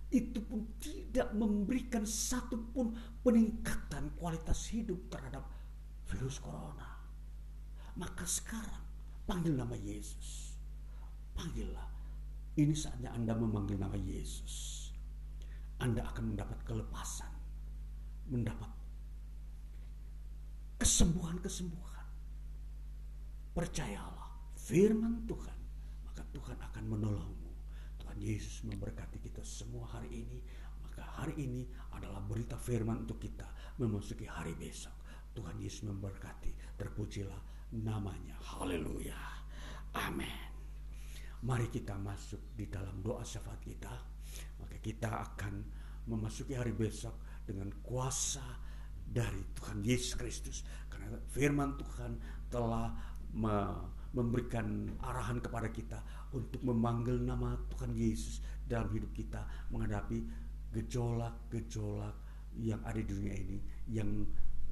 itu 0.09 0.41
pun 0.41 0.65
tidak 0.81 1.31
memberikan 1.37 2.09
satu 2.09 2.73
pun 2.73 2.97
peningkatan 3.21 4.17
kualitas 4.17 4.73
hidup 4.73 5.13
terhadap 5.13 5.45
virus 6.09 6.41
corona. 6.41 6.97
Maka 7.99 8.25
sekarang 8.25 8.85
panggil 9.29 9.53
nama 9.53 9.77
Yesus. 9.77 10.57
Panggillah. 11.37 11.89
Ini 12.59 12.75
saatnya 12.75 13.15
Anda 13.15 13.39
memanggil 13.39 13.79
nama 13.79 13.95
Yesus 13.95 14.89
anda 15.79 16.03
akan 16.11 16.35
mendapat 16.35 16.59
kelepasan, 16.67 17.31
mendapat 18.27 18.71
kesembuhan-kesembuhan. 20.83 22.07
Percayalah, 23.55 24.31
firman 24.59 25.23
Tuhan, 25.31 25.59
maka 26.03 26.23
Tuhan 26.35 26.59
akan 26.59 26.85
menolongmu. 26.91 27.38
Tuhan 28.19 28.35
Yesus 28.35 28.67
memberkati 28.67 29.23
kita 29.23 29.47
semua 29.47 29.87
hari 29.95 30.27
ini, 30.27 30.43
maka 30.83 31.07
hari 31.23 31.39
ini 31.39 31.63
adalah 31.95 32.19
berita 32.19 32.59
firman 32.59 33.07
untuk 33.07 33.23
kita 33.23 33.47
memasuki 33.79 34.27
hari 34.27 34.59
besok. 34.59 34.91
Tuhan 35.39 35.55
Yesus 35.63 35.87
memberkati, 35.87 36.75
terpujilah 36.75 37.39
namanya. 37.79 38.35
Haleluya. 38.43 39.15
Amin. 40.03 40.35
Mari 41.47 41.71
kita 41.71 41.95
masuk 41.95 42.59
di 42.59 42.67
dalam 42.67 42.99
doa 43.07 43.23
syafaat 43.23 43.63
kita 43.63 43.95
maka 44.59 44.77
kita 44.83 45.07
akan 45.07 45.63
memasuki 46.11 46.59
hari 46.59 46.75
besok 46.75 47.15
dengan 47.47 47.71
kuasa 47.87 48.43
dari 48.99 49.47
Tuhan 49.55 49.79
Yesus 49.87 50.19
Kristus 50.19 50.67
karena 50.91 51.23
firman 51.31 51.79
Tuhan 51.79 52.19
telah 52.51 52.91
me 53.31 53.55
memberikan 54.09 54.89
arahan 55.05 55.37
kepada 55.39 55.69
kita 55.69 56.01
untuk 56.33 56.61
memanggil 56.65 57.21
nama 57.21 57.57
Tuhan 57.73 57.93
Yesus 57.97 58.45
dalam 58.69 58.93
hidup 58.93 59.13
kita 59.17 59.45
menghadapi 59.73 60.25
gejolak-gejolak 60.73 62.17
yang 62.61 62.81
ada 62.85 62.99
di 63.01 63.09
dunia 63.09 63.35
ini 63.37 63.59
yang 63.89 64.27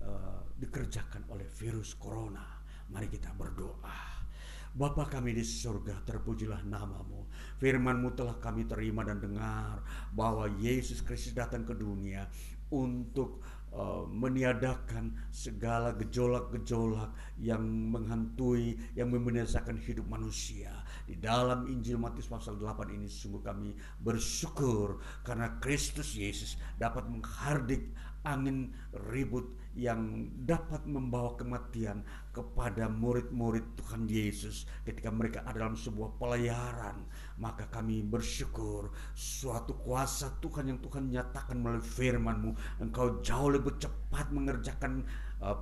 uh, 0.05 0.43
dikerjakan 0.59 1.25
oleh 1.33 1.47
virus 1.57 1.97
corona. 1.97 2.45
Mari 2.93 3.09
kita 3.11 3.33
berdoa. 3.35 4.17
Bapa 4.77 5.09
kami 5.09 5.33
di 5.33 5.41
surga, 5.41 6.05
terpujilah 6.05 6.61
namamu. 6.69 7.25
Firmanmu 7.57 8.13
telah 8.13 8.37
kami 8.37 8.69
terima 8.69 9.09
dan 9.09 9.25
dengar 9.25 9.81
bahwa 10.13 10.53
Yesus 10.61 11.01
Kristus 11.01 11.33
datang 11.33 11.65
ke 11.65 11.73
dunia 11.73 12.29
untuk 12.69 13.41
uh, 13.73 14.05
meniadakan 14.05 15.17
segala 15.33 15.97
gejolak-gejolak 15.97 17.09
yang 17.41 17.65
menghantui, 17.65 18.77
yang 18.93 19.09
membinasakan 19.09 19.81
hidup 19.81 20.05
manusia. 20.13 20.85
Di 21.07 21.15
dalam 21.23 21.71
Injil 21.71 22.03
Matius 22.03 22.27
pasal 22.27 22.59
8 22.59 22.91
ini 22.91 23.07
sungguh 23.07 23.39
kami 23.39 23.79
bersyukur 24.03 24.99
karena 25.23 25.55
Kristus 25.63 26.19
Yesus 26.19 26.59
dapat 26.75 27.07
menghardik 27.07 27.95
angin 28.27 28.75
ribut 29.07 29.47
yang 29.79 30.27
dapat 30.43 30.83
membawa 30.89 31.39
kematian 31.39 32.03
kepada 32.35 32.91
murid-murid 32.91 33.79
Tuhan 33.79 34.11
Yesus. 34.11 34.67
Ketika 34.83 35.15
mereka 35.15 35.47
ada 35.47 35.63
dalam 35.63 35.79
sebuah 35.79 36.19
pelayaran 36.19 37.07
maka 37.39 37.71
kami 37.71 38.03
bersyukur 38.03 38.91
suatu 39.15 39.79
kuasa 39.79 40.43
Tuhan 40.43 40.75
yang 40.75 40.81
Tuhan 40.83 41.13
nyatakan 41.13 41.61
melalui 41.61 41.87
firman-Mu. 41.87 42.83
Engkau 42.83 43.23
jauh 43.23 43.55
lebih 43.55 43.79
cepat 43.79 44.35
mengerjakan 44.35 45.07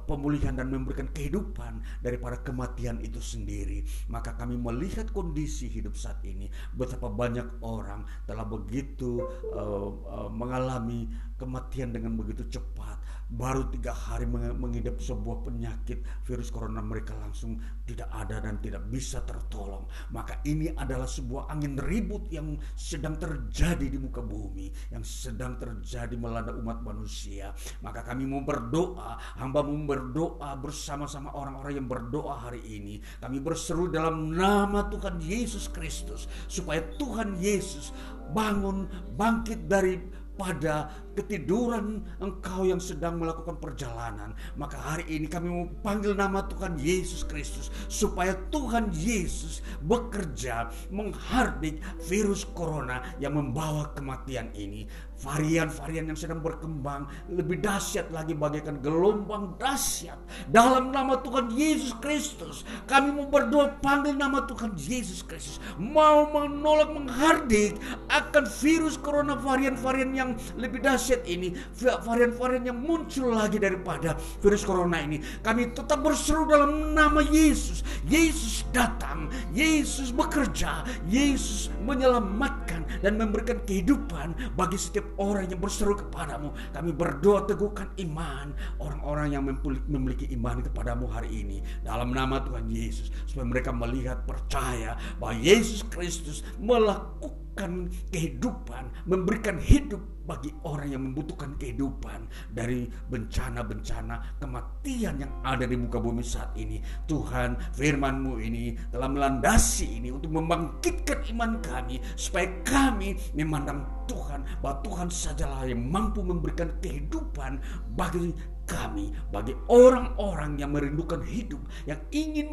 pemulihan 0.07 0.55
dan 0.55 0.70
memberikan 0.70 1.11
kehidupan 1.11 1.83
daripada 2.01 2.39
kematian 2.41 3.03
itu 3.03 3.18
sendiri. 3.18 3.83
Maka 4.07 4.39
kami 4.39 4.55
melihat 4.55 5.11
kondisi 5.11 5.66
hidup 5.66 5.99
saat 5.99 6.22
ini 6.22 6.49
betapa 6.75 7.11
banyak 7.11 7.61
orang 7.61 8.07
telah 8.25 8.47
begitu 8.47 9.22
uh, 9.53 9.89
uh, 9.91 10.31
mengalami 10.31 11.11
kematian 11.35 11.91
dengan 11.95 12.14
begitu 12.14 12.47
cepat. 12.47 13.03
Baru 13.24 13.66
tiga 13.72 13.91
hari 13.91 14.28
mengidap 14.28 15.01
sebuah 15.01 15.49
penyakit 15.49 16.05
virus 16.28 16.53
corona 16.53 16.85
mereka 16.85 17.16
langsung 17.16 17.57
tidak 17.89 18.07
ada 18.12 18.39
dan 18.39 18.61
tidak 18.61 18.85
bisa 18.87 19.24
tertolong. 19.24 19.89
Maka 20.12 20.45
ini 20.45 20.70
adalah 20.70 21.09
sebuah 21.09 21.51
angin 21.51 21.80
ribut 21.80 22.28
yang 22.28 22.55
sedang 22.76 23.16
terjadi 23.16 23.91
di 23.91 23.99
muka 23.99 24.20
bumi 24.20 24.68
yang 24.93 25.03
sedang 25.03 25.57
terjadi 25.57 26.14
melanda 26.20 26.53
umat 26.53 26.85
manusia. 26.85 27.57
Maka 27.80 28.05
kami 28.05 28.28
mau 28.28 28.45
berdoa 28.45 29.16
hamba 29.41 29.64
mau 29.64 29.82
berdoa 29.89 30.55
bersama-sama 30.61 31.32
orang-orang 31.32 31.80
yang 31.80 31.89
berdoa 31.89 32.45
hari 32.45 32.61
ini. 32.62 33.01
Kami 33.18 33.41
berseru 33.41 33.89
dalam 33.89 34.37
nama 34.37 34.87
Tuhan 34.93 35.18
Yesus 35.18 35.72
Kristus 35.72 36.28
supaya 36.47 36.85
Tuhan 37.01 37.41
Yesus 37.41 37.91
bangun 38.30 38.89
bangkit 39.16 39.68
dari 39.68 40.24
pada 40.35 40.91
ketiduran 41.14 42.03
engkau 42.18 42.66
yang 42.66 42.82
sedang 42.82 43.22
melakukan 43.22 43.55
perjalanan. 43.62 44.35
Maka 44.59 44.76
hari 44.78 45.07
ini 45.14 45.30
kami 45.30 45.47
mau 45.47 45.66
panggil 45.80 46.12
nama 46.18 46.43
Tuhan 46.51 46.76
Yesus 46.78 47.22
Kristus 47.22 47.70
supaya 47.87 48.35
Tuhan 48.51 48.91
Yesus 48.91 49.62
bekerja 49.82 50.74
menghardik 50.91 51.78
virus 52.11 52.43
corona 52.43 53.14
yang 53.22 53.39
membawa 53.39 53.95
kematian 53.95 54.51
ini. 54.59 54.91
Varian-varian 55.25 56.12
yang 56.12 56.18
sedang 56.20 56.45
berkembang 56.45 57.09
lebih 57.33 57.64
dahsyat 57.64 58.12
lagi 58.12 58.37
bagaikan 58.37 58.77
gelombang 58.85 59.57
dahsyat. 59.57 60.20
Dalam 60.53 60.93
nama 60.93 61.16
Tuhan 61.25 61.49
Yesus 61.49 61.97
Kristus, 61.97 62.68
kami 62.85 63.09
mau 63.09 63.25
berdoa 63.33 63.72
panggil 63.81 64.12
nama 64.12 64.45
Tuhan 64.45 64.77
Yesus 64.77 65.25
Kristus. 65.25 65.64
Mau 65.81 66.29
menolak 66.29 66.93
menghardik 66.93 67.81
akan 68.12 68.45
virus 68.61 69.01
corona 69.01 69.33
varian-varian 69.33 70.12
yang 70.12 70.31
lebih 70.61 70.85
dahsyat 70.85 71.25
ini. 71.25 71.57
Varian-varian 71.81 72.68
yang 72.68 72.79
muncul 72.85 73.33
lagi 73.33 73.57
daripada 73.57 74.20
virus 74.45 74.61
corona 74.61 75.01
ini. 75.01 75.25
Kami 75.41 75.72
tetap 75.72 76.05
berseru 76.05 76.45
dalam 76.45 76.93
nama 76.93 77.25
Yesus. 77.25 77.81
Yesus 78.05 78.68
datang, 78.77 79.33
Yesus 79.57 80.12
bekerja, 80.12 80.85
Yesus 81.09 81.72
menyelamatkan 81.81 82.85
dan 83.01 83.16
memberikan 83.16 83.57
kehidupan 83.64 84.37
bagi 84.53 84.77
setiap 84.77 85.13
orang 85.20 85.46
yang 85.50 85.60
berseru 85.60 85.94
kepadamu. 85.94 86.50
Kami 86.72 86.90
berdoa 86.90 87.46
teguhkan 87.46 87.92
iman 88.00 88.50
orang-orang 88.80 89.28
yang 89.34 89.42
memiliki 89.86 90.30
iman 90.34 90.64
kepadamu 90.64 91.06
hari 91.06 91.44
ini. 91.44 91.58
Dalam 91.84 92.10
nama 92.10 92.42
Tuhan 92.42 92.66
Yesus. 92.70 93.12
Supaya 93.28 93.46
mereka 93.46 93.70
melihat 93.70 94.26
percaya 94.26 94.96
bahwa 95.20 95.36
Yesus 95.38 95.84
Kristus 95.86 96.42
melakukan 96.58 97.43
kehidupan. 97.55 98.90
Memberikan 99.07 99.57
hidup 99.59 100.02
bagi 100.24 100.50
orang 100.64 100.88
yang 100.88 101.02
membutuhkan 101.05 101.55
kehidupan 101.61 102.26
dari 102.48 102.88
bencana-bencana 103.12 104.40
kematian 104.40 105.20
yang 105.20 105.32
ada 105.44 105.68
di 105.68 105.76
muka 105.76 106.00
bumi 106.00 106.24
saat 106.24 106.57
ini. 106.57 106.80
Tuhan, 107.05 107.61
firman-Mu 107.76 108.40
ini 108.40 108.74
telah 108.88 109.09
melandasi 109.09 110.00
ini 110.00 110.09
untuk 110.11 110.32
membangkitkan 110.32 111.28
iman 111.36 111.61
kami 111.61 112.00
supaya 112.16 112.48
kami 112.64 113.16
memandang 113.36 113.84
Tuhan 114.09 114.44
bahwa 114.61 114.80
Tuhan 114.84 115.09
sajalah 115.12 115.64
yang 115.68 115.84
mampu 115.84 116.24
memberikan 116.24 116.72
kehidupan 116.80 117.61
bagi 117.96 118.32
kami 118.64 119.12
bagi 119.28 119.52
orang-orang 119.68 120.56
yang 120.56 120.72
merindukan 120.72 121.20
hidup, 121.20 121.60
yang 121.84 122.00
ingin 122.08 122.48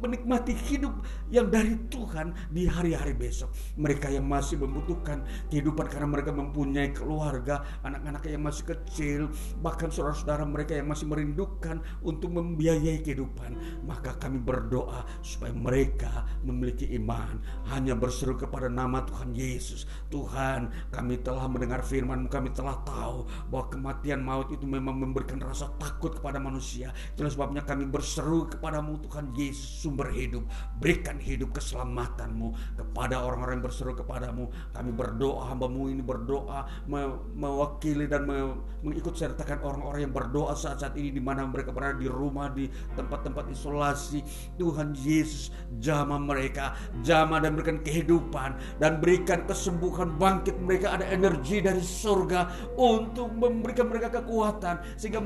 menikmati 0.00 0.52
hidup 0.52 0.92
yang 1.32 1.48
dari 1.48 1.80
Tuhan 1.88 2.36
di 2.52 2.68
hari-hari 2.68 3.16
besok. 3.16 3.48
Mereka 3.80 4.12
yang 4.12 4.28
masih 4.28 4.60
membutuhkan 4.60 5.24
kehidupan 5.48 5.88
karena 5.88 6.08
mereka 6.12 6.30
mempunyai 6.36 6.92
keluarga, 6.92 7.64
anak-anak 7.80 8.28
yang 8.28 8.44
masih 8.44 8.64
kecil, 8.76 9.20
bahkan 9.64 9.88
saudara-saudara 9.88 10.44
mereka 10.44 10.76
yang 10.76 10.92
masih 10.92 11.08
merindukan 11.08 11.80
untuk 12.04 12.28
membiayai 12.36 13.00
kehidupan. 13.00 13.56
Maka 13.88 14.20
kami 14.20 14.36
berdoa 14.42 15.08
supaya 15.24 15.56
mereka 15.56 16.28
memiliki 16.44 16.92
iman, 17.00 17.40
hanya 17.72 17.96
berseru 17.96 18.36
kepada 18.36 18.68
nama 18.68 19.00
Tuhan 19.08 19.32
Yesus. 19.32 19.88
Tuhan, 20.12 20.92
kami 20.92 21.24
telah 21.24 21.48
mendengar 21.48 21.80
firman 21.80 22.26
kami 22.28 22.50
telah 22.50 22.74
tahu 22.82 23.30
bahwa 23.46 23.70
kematian 23.70 24.18
maut 24.18 24.50
itu 24.50 24.66
memang 24.66 24.98
memberikan 24.98 25.38
rasa 25.38 25.53
rasa 25.54 25.70
takut 25.78 26.18
kepada 26.18 26.42
manusia. 26.42 26.90
Itulah 27.14 27.30
sebabnya 27.30 27.62
kami 27.62 27.86
berseru 27.86 28.50
kepadamu 28.50 28.98
Tuhan 29.06 29.30
Yesus 29.38 29.86
sumber 29.86 30.10
hidup. 30.10 30.42
Berikan 30.82 31.22
hidup 31.22 31.54
keselamatanmu 31.54 32.74
kepada 32.74 33.22
orang-orang 33.22 33.62
yang 33.62 33.66
berseru 33.70 33.94
kepadamu. 33.94 34.50
Kami 34.74 34.90
berdoa, 34.90 35.54
hambamu 35.54 35.86
ini 35.88 36.02
berdoa 36.02 36.66
me 36.90 37.06
mewakili 37.38 38.10
dan 38.10 38.26
me 38.26 38.58
mengikut 38.82 39.14
sertakan 39.16 39.62
orang-orang 39.64 40.10
yang 40.10 40.12
berdoa 40.12 40.52
saat-saat 40.52 40.98
ini 40.98 41.14
di 41.14 41.22
mana 41.22 41.46
mereka 41.46 41.70
berada 41.70 41.96
di 41.96 42.10
rumah, 42.10 42.50
di 42.50 42.66
tempat-tempat 42.98 43.48
isolasi. 43.54 44.20
Tuhan 44.58 44.92
Yesus 44.98 45.54
jamah 45.78 46.18
mereka, 46.18 46.74
jamah 47.06 47.38
dan 47.38 47.54
berikan 47.54 47.78
kehidupan 47.80 48.80
dan 48.82 48.98
berikan 48.98 49.46
kesembuhan 49.46 50.18
bangkit 50.18 50.58
mereka 50.58 50.98
ada 50.98 51.06
energi 51.06 51.62
dari 51.62 51.80
surga 51.80 52.74
untuk 52.74 53.30
memberikan 53.32 53.86
mereka 53.86 54.20
kekuatan 54.20 54.98
sehingga 54.98 55.22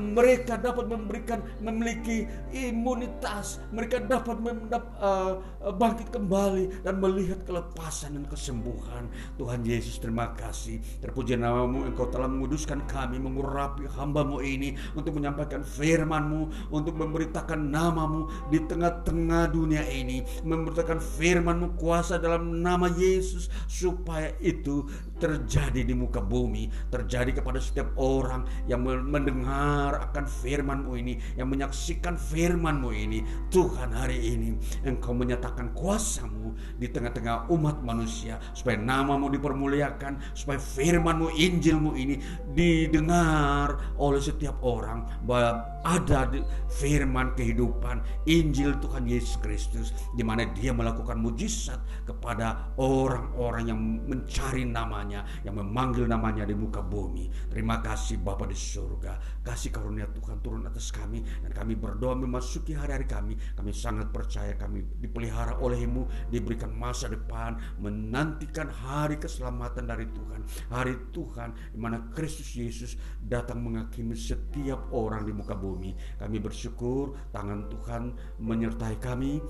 dapat 0.59 0.85
memberikan 0.89 1.39
memiliki 1.63 2.27
imunitas, 2.51 3.63
mereka 3.71 4.01
dapat 4.03 4.37
mendap, 4.39 4.83
uh, 4.99 5.39
bangkit 5.75 6.11
kembali 6.11 6.83
dan 6.83 6.99
melihat 6.99 7.41
kelepasan 7.45 8.19
dan 8.19 8.25
kesembuhan. 8.27 9.07
Tuhan 9.39 9.63
Yesus 9.63 9.99
terima 10.01 10.35
kasih. 10.35 10.81
Terpuji 10.99 11.39
namamu 11.39 11.87
engkau 11.87 12.09
telah 12.11 12.27
menguduskan 12.27 12.83
kami 12.85 13.17
mengurapi 13.21 13.87
hambamu 13.87 14.43
ini 14.43 14.75
untuk 14.95 15.15
menyampaikan 15.19 15.63
firmanmu, 15.63 16.71
untuk 16.73 16.95
memberitakan 16.97 17.69
namamu 17.69 18.27
di 18.49 18.59
tengah-tengah 18.63 19.51
dunia 19.51 19.83
ini, 19.87 20.23
memberitakan 20.43 20.99
firmanmu 20.99 21.79
kuasa 21.79 22.19
dalam 22.19 22.59
nama 22.59 22.91
Yesus 22.91 23.47
supaya 23.69 24.33
itu 24.41 24.85
terjadi 25.19 25.83
di 25.83 25.91
muka 25.91 26.23
bumi, 26.23 26.71
terjadi 26.87 27.43
kepada 27.43 27.59
setiap 27.59 27.91
orang 27.99 28.47
yang 28.71 28.81
mendengar 28.87 29.99
akan 30.09 30.25
firmanmu 30.25 30.95
ini, 30.95 31.19
yang 31.35 31.51
menyaksikan 31.51 32.15
firmanmu 32.15 32.89
ini. 32.95 33.19
Tuhan 33.51 33.91
hari 33.91 34.15
ini 34.33 34.55
engkau 34.87 35.11
menyatakan 35.11 35.75
kuasamu 35.75 36.55
di 36.79 36.87
tengah-tengah 36.87 37.51
umat 37.51 37.83
manusia, 37.83 38.39
supaya 38.55 38.79
namamu 38.79 39.27
dipermuliakan, 39.27 40.23
supaya 40.31 40.57
firmanmu, 40.57 41.35
Injilmu 41.35 41.97
ini 41.97 42.15
didengar 42.55 43.97
oleh 43.99 44.23
setiap 44.23 44.55
orang, 44.63 45.03
bahwa 45.27 45.65
ada 45.83 46.29
firman 46.69 47.33
kehidupan, 47.33 47.99
Injil 48.29 48.77
Tuhan 48.77 49.09
Yesus 49.09 49.35
Kristus, 49.41 49.91
di 50.13 50.21
mana 50.21 50.45
dia 50.53 50.71
melakukan 50.71 51.17
mujizat 51.17 51.81
kepada 52.05 52.69
orang-orang 52.77 53.63
yang 53.65 53.79
mencari 54.05 54.63
namanya 54.69 55.08
namanya, 55.09 55.41
yang 55.41 55.55
memanggil 55.57 56.05
namanya 56.05 56.45
di 56.45 56.53
muka 56.53 56.85
bumi. 56.85 57.49
Terima 57.49 57.81
kasih 57.81 58.21
Bapa 58.21 58.45
di 58.45 58.53
surga. 58.53 59.41
Kasih 59.41 59.73
karunia 59.73 60.05
Tuhan 60.13 60.37
turun 60.45 60.69
atas 60.69 60.93
kami 60.93 61.25
dan 61.41 61.49
kami 61.49 61.73
berdoa 61.73 62.13
memasuki 62.13 62.77
hari-hari 62.77 63.09
kami. 63.09 63.33
Kami 63.57 63.71
sangat 63.73 64.13
percaya 64.13 64.53
kami 64.53 64.85
dipelihara 65.01 65.57
olehmu, 65.57 66.05
diberikan 66.29 66.69
masa 66.69 67.09
depan, 67.09 67.57
menantikan 67.81 68.69
hari 68.69 69.17
keselamatan 69.17 69.89
dari 69.89 70.05
Tuhan. 70.13 70.45
Hari 70.69 70.93
Tuhan 71.09 71.73
di 71.73 71.79
mana 71.81 72.05
Kristus 72.13 72.53
Yesus 72.53 72.93
datang 73.17 73.65
menghakimi 73.65 74.13
setiap 74.13 74.93
orang 74.93 75.25
di 75.25 75.33
muka 75.33 75.57
bumi. 75.57 75.97
Kami 76.21 76.37
bersyukur 76.37 77.17
tangan 77.33 77.65
Tuhan 77.73 78.13
menyertai 78.37 79.01
kami 79.01 79.41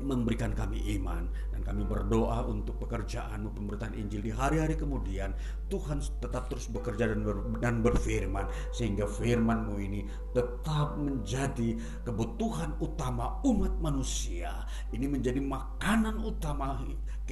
memberikan 0.00 0.56
kami 0.56 0.80
iman 0.98 1.28
dan 1.52 1.60
kami 1.62 1.84
berdoa 1.84 2.44
untuk 2.48 2.80
pekerjaanmu 2.82 3.52
pemberitaan 3.52 3.94
Injil 3.94 4.24
di 4.24 4.32
hari-hari 4.32 4.74
kemudian. 4.74 5.36
Tuhan 5.70 6.02
tetap 6.18 6.50
terus 6.50 6.66
bekerja 6.66 7.06
dan, 7.06 7.22
ber, 7.22 7.46
dan 7.62 7.84
berfirman 7.84 8.48
sehingga 8.74 9.06
firmanmu 9.06 9.78
ini 9.78 10.02
tetap 10.34 10.98
menjadi 10.98 11.78
kebutuhan 12.02 12.74
utama 12.82 13.38
umat 13.46 13.78
manusia. 13.78 14.66
Ini 14.90 15.06
menjadi 15.06 15.38
makanan 15.38 16.18
utama 16.26 16.80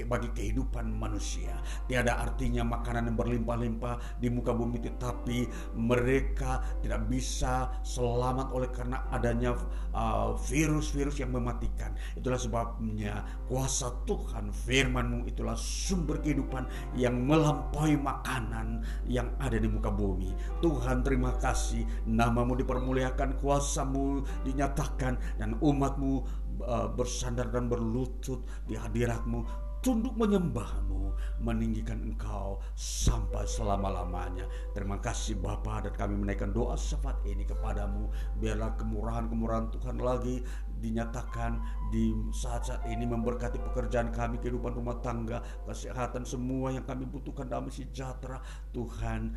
bagi 0.05 0.31
kehidupan 0.31 0.93
manusia. 0.93 1.57
Tiada 1.89 2.21
artinya 2.21 2.63
makanan 2.63 3.11
yang 3.11 3.17
berlimpah-limpah 3.17 4.21
di 4.21 4.29
muka 4.29 4.53
bumi 4.53 4.79
tetapi 4.85 5.49
mereka 5.75 6.63
tidak 6.85 7.09
bisa 7.09 7.73
selamat 7.83 8.53
oleh 8.53 8.71
karena 8.71 9.09
adanya 9.11 9.57
uh, 9.97 10.37
virus-virus 10.37 11.17
uh, 11.19 11.21
yang 11.27 11.33
mematikan. 11.35 11.97
Itulah 12.15 12.39
sebab 12.39 12.59
sebabnya 12.59 13.23
kuasa 13.47 14.03
Tuhan 14.03 14.51
firmanmu 14.51 15.31
itulah 15.31 15.55
sumber 15.55 16.19
kehidupan 16.19 16.67
yang 16.99 17.15
melampaui 17.23 17.95
makanan 17.95 18.83
yang 19.07 19.31
ada 19.39 19.55
di 19.57 19.71
muka 19.71 19.95
bumi. 19.95 20.35
Tuhan 20.59 21.07
terima 21.07 21.39
kasih 21.39 21.87
namamu 22.05 22.59
dipermuliakan, 22.59 23.39
kuasamu 23.39 24.27
dinyatakan 24.43 25.39
dan 25.39 25.55
umatmu 25.63 26.27
uh, 26.67 26.91
bersandar 26.91 27.49
dan 27.55 27.71
berlutut 27.71 28.43
di 28.67 28.75
hadiratmu 28.75 29.68
tunduk 29.79 30.15
menyembahmu, 30.19 31.15
meninggikan 31.39 32.03
engkau 32.03 32.59
sampai 32.75 33.47
selama-lamanya. 33.47 34.47
Terima 34.75 34.99
kasih 34.99 35.39
Bapa 35.39 35.87
dan 35.87 35.95
kami 35.95 36.19
menaikkan 36.19 36.51
doa 36.51 36.75
syafaat 36.75 37.23
ini 37.27 37.47
kepadamu. 37.47 38.11
Biarlah 38.43 38.75
kemurahan-kemurahan 38.75 39.71
Tuhan 39.79 39.99
lagi 40.03 40.43
dinyatakan 40.79 41.61
di 41.91 42.13
saat-saat 42.31 42.87
ini 42.89 43.05
memberkati 43.09 43.59
pekerjaan 43.61 44.15
kami, 44.15 44.39
kehidupan 44.39 44.77
rumah 44.77 45.01
tangga, 45.03 45.43
kesehatan 45.65 46.23
semua 46.23 46.73
yang 46.73 46.85
kami 46.85 47.09
butuhkan 47.09 47.49
damai 47.49 47.73
sejahtera. 47.73 48.41
Tuhan 48.73 49.35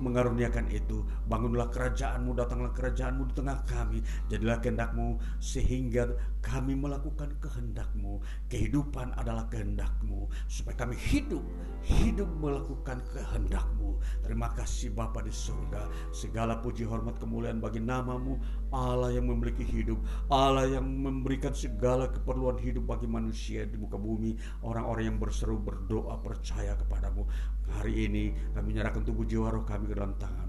mengaruniakan 0.00 0.70
itu. 0.70 1.04
Bangunlah 1.26 1.68
kerajaanmu, 1.68 2.32
datanglah 2.34 2.72
kerajaanmu 2.72 3.22
di 3.30 3.34
tengah 3.34 3.58
kami. 3.66 3.98
Jadilah 4.30 4.58
kehendakmu 4.62 5.18
sehingga 5.42 6.14
kami 6.38 6.78
melakukan 6.78 7.34
kehendakmu. 7.42 8.22
Kehidupan 8.48 9.12
adalah 9.18 9.50
kehendakmu. 9.50 10.30
Supaya 10.46 10.86
kami 10.86 10.94
hidup, 10.96 11.42
hidup 11.82 12.30
melakukan 12.38 13.02
kehendakmu. 13.10 13.98
Terima 14.22 14.54
kasih 14.54 14.94
Bapa 14.94 15.20
di 15.20 15.34
surga. 15.34 15.90
Segala 16.14 16.62
puji 16.62 16.86
hormat 16.86 17.18
kemuliaan 17.18 17.58
bagi 17.58 17.82
namamu. 17.82 18.38
Allah 18.72 19.12
yang 19.12 19.28
memiliki 19.28 19.64
hidup. 19.64 20.00
Allah 20.32 20.68
yang 20.68 20.84
memberikan 20.84 21.52
segala 21.52 22.08
keperluan 22.08 22.60
hidup 22.60 22.88
bagi 22.88 23.08
manusia 23.08 23.64
di 23.68 23.76
muka 23.76 23.96
bumi. 24.00 24.36
Orang-orang 24.64 25.12
yang 25.12 25.18
berseru 25.20 25.60
berdoa 25.60 26.20
percaya 26.20 26.76
kepadamu. 26.76 27.28
Hari 27.68 28.08
ini 28.08 28.32
kami 28.56 28.72
menyerahkan 28.72 29.04
tubuh 29.04 29.28
jiwa 29.28 29.52
roh 29.52 29.64
kami 29.68 29.92
ke 29.92 29.94
dalam 29.96 30.16
tanganmu. 30.16 30.47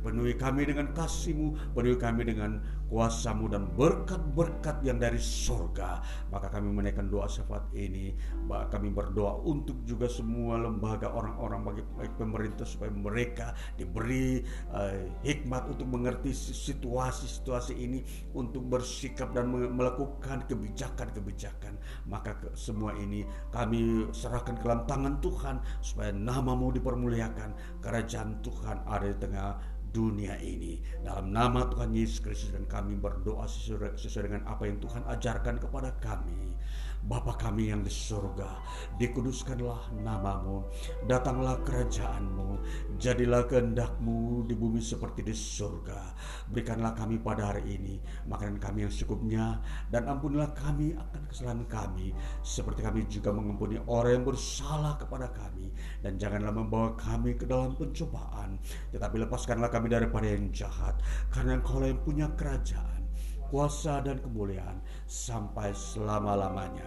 Penuhi 0.00 0.34
kami 0.36 0.64
dengan 0.64 0.90
kasihmu, 0.96 1.76
penuhi 1.76 1.96
kami 2.00 2.24
dengan 2.24 2.60
kuasamu 2.90 3.46
dan 3.46 3.70
berkat-berkat 3.78 4.82
yang 4.82 4.98
dari 4.98 5.22
surga. 5.22 6.02
Maka 6.34 6.50
kami 6.50 6.74
menaikkan 6.74 7.06
doa 7.06 7.30
syafaat 7.30 7.70
ini. 7.76 8.16
Kami 8.50 8.90
berdoa 8.90 9.38
untuk 9.46 9.86
juga 9.86 10.10
semua 10.10 10.58
lembaga 10.58 11.14
orang-orang 11.14 11.60
bagi 11.62 11.82
baik 11.94 12.18
pemerintah 12.18 12.66
supaya 12.66 12.90
mereka 12.90 13.54
diberi 13.78 14.42
uh, 14.74 15.06
hikmat 15.22 15.70
untuk 15.70 15.86
mengerti 15.86 16.34
situasi-situasi 16.34 17.78
ini 17.78 18.02
untuk 18.34 18.66
bersikap 18.66 19.30
dan 19.30 19.46
melakukan 19.52 20.42
kebijakan-kebijakan. 20.50 21.78
Maka 22.10 22.42
ke, 22.42 22.48
semua 22.58 22.96
ini 22.98 23.22
kami 23.54 24.10
serahkan 24.10 24.58
ke 24.58 24.66
dalam 24.66 24.82
tangan 24.90 25.22
Tuhan 25.22 25.62
supaya 25.78 26.10
namamu 26.10 26.74
dipermuliakan, 26.74 27.80
kerajaan 27.84 28.42
Tuhan 28.42 28.82
ada 28.88 29.06
di 29.06 29.16
tengah 29.20 29.50
dunia 29.90 30.38
ini. 30.40 30.78
Dalam 31.02 31.34
nama 31.34 31.66
Tuhan 31.66 31.94
Yesus 31.94 32.22
Kristus 32.22 32.50
dan 32.54 32.66
kami 32.66 32.98
berdoa 32.98 33.46
sesuai, 33.46 33.98
dengan 33.98 34.42
apa 34.46 34.66
yang 34.66 34.78
Tuhan 34.78 35.02
ajarkan 35.06 35.58
kepada 35.58 35.94
kami. 35.98 36.54
Bapa 37.00 37.32
kami 37.32 37.72
yang 37.72 37.80
di 37.80 37.88
surga, 37.88 38.60
dikuduskanlah 39.00 39.96
namamu, 40.04 40.68
datanglah 41.08 41.56
kerajaanmu, 41.64 42.60
jadilah 43.00 43.48
kehendakmu 43.48 44.44
di 44.44 44.52
bumi 44.52 44.84
seperti 44.84 45.24
di 45.24 45.32
surga. 45.32 46.12
Berikanlah 46.52 46.92
kami 46.92 47.16
pada 47.16 47.56
hari 47.56 47.80
ini 47.80 47.96
makanan 48.28 48.60
kami 48.60 48.84
yang 48.84 48.92
secukupnya, 48.92 49.64
dan 49.88 50.12
ampunilah 50.12 50.52
kami 50.52 50.92
akan 50.92 51.22
kesalahan 51.24 51.64
kami, 51.72 52.12
seperti 52.44 52.84
kami 52.84 53.08
juga 53.08 53.32
mengampuni 53.32 53.80
orang 53.88 54.20
yang 54.20 54.26
bersalah 54.28 55.00
kepada 55.00 55.32
kami. 55.32 55.72
Dan 56.04 56.20
janganlah 56.20 56.52
membawa 56.52 56.92
kami 57.00 57.32
ke 57.32 57.48
dalam 57.48 57.80
pencobaan, 57.80 58.60
tetapi 58.92 59.24
lepaskanlah 59.24 59.72
kami 59.72 59.88
daripada 59.88 60.28
yang 60.28 60.52
jahat, 60.52 61.00
karena 61.32 61.56
engkau 61.56 61.80
yang 61.80 61.96
punya 62.04 62.28
kerajaan, 62.36 63.08
kuasa 63.50 63.98
dan 64.06 64.22
kemuliaan 64.22 64.78
sampai 65.10 65.74
selama-lamanya. 65.74 66.86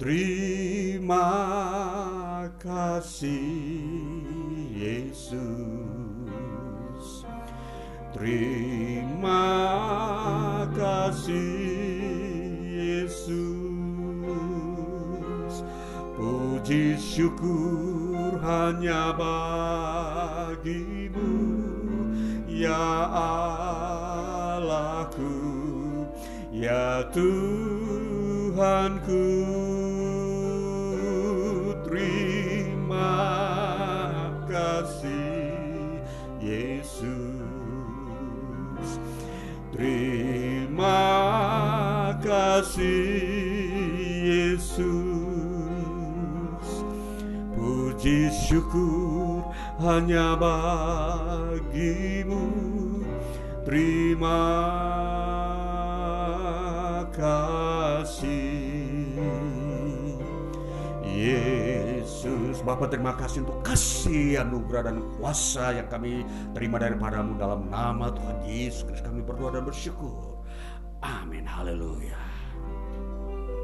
Terima 0.00 1.28
kasih 2.56 3.44
Yesus. 4.72 5.36
Terima 8.16 9.44
kasih 10.72 11.52
Yesus. 13.04 13.28
Puji 16.16 16.96
syukur 16.96 18.40
hanya 18.40 19.12
bagimu 19.12 20.80
ya 22.48 23.06
Allahku 24.56 25.37
Ya 26.58 27.06
Tuhanku 27.14 28.58
terima 31.86 33.14
kasih 34.50 36.02
Yesus. 36.42 37.14
Terima 39.70 40.98
kasih 42.26 43.22
Yesus. 44.26 44.82
Puji 47.54 48.34
syukur 48.34 49.46
hanya 49.78 50.34
bagimu. 50.34 52.50
Terima 53.62 54.42
kasih. 57.18 59.18
Yesus 61.02 62.62
Bapak 62.62 62.94
terima 62.94 63.18
kasih 63.18 63.42
untuk 63.42 63.58
kasih 63.66 64.46
anugerah 64.46 64.86
dan 64.86 65.02
kuasa 65.18 65.74
yang 65.74 65.90
kami 65.90 66.22
terima 66.54 66.78
daripadamu 66.78 67.34
dalam 67.34 67.66
nama 67.66 68.14
Tuhan 68.14 68.46
Yesus 68.46 68.86
Kristus. 68.86 69.10
Kami 69.10 69.26
berdoa 69.26 69.58
dan 69.58 69.66
bersyukur. 69.66 70.46
Amin. 71.02 71.42
Haleluya 71.42 72.27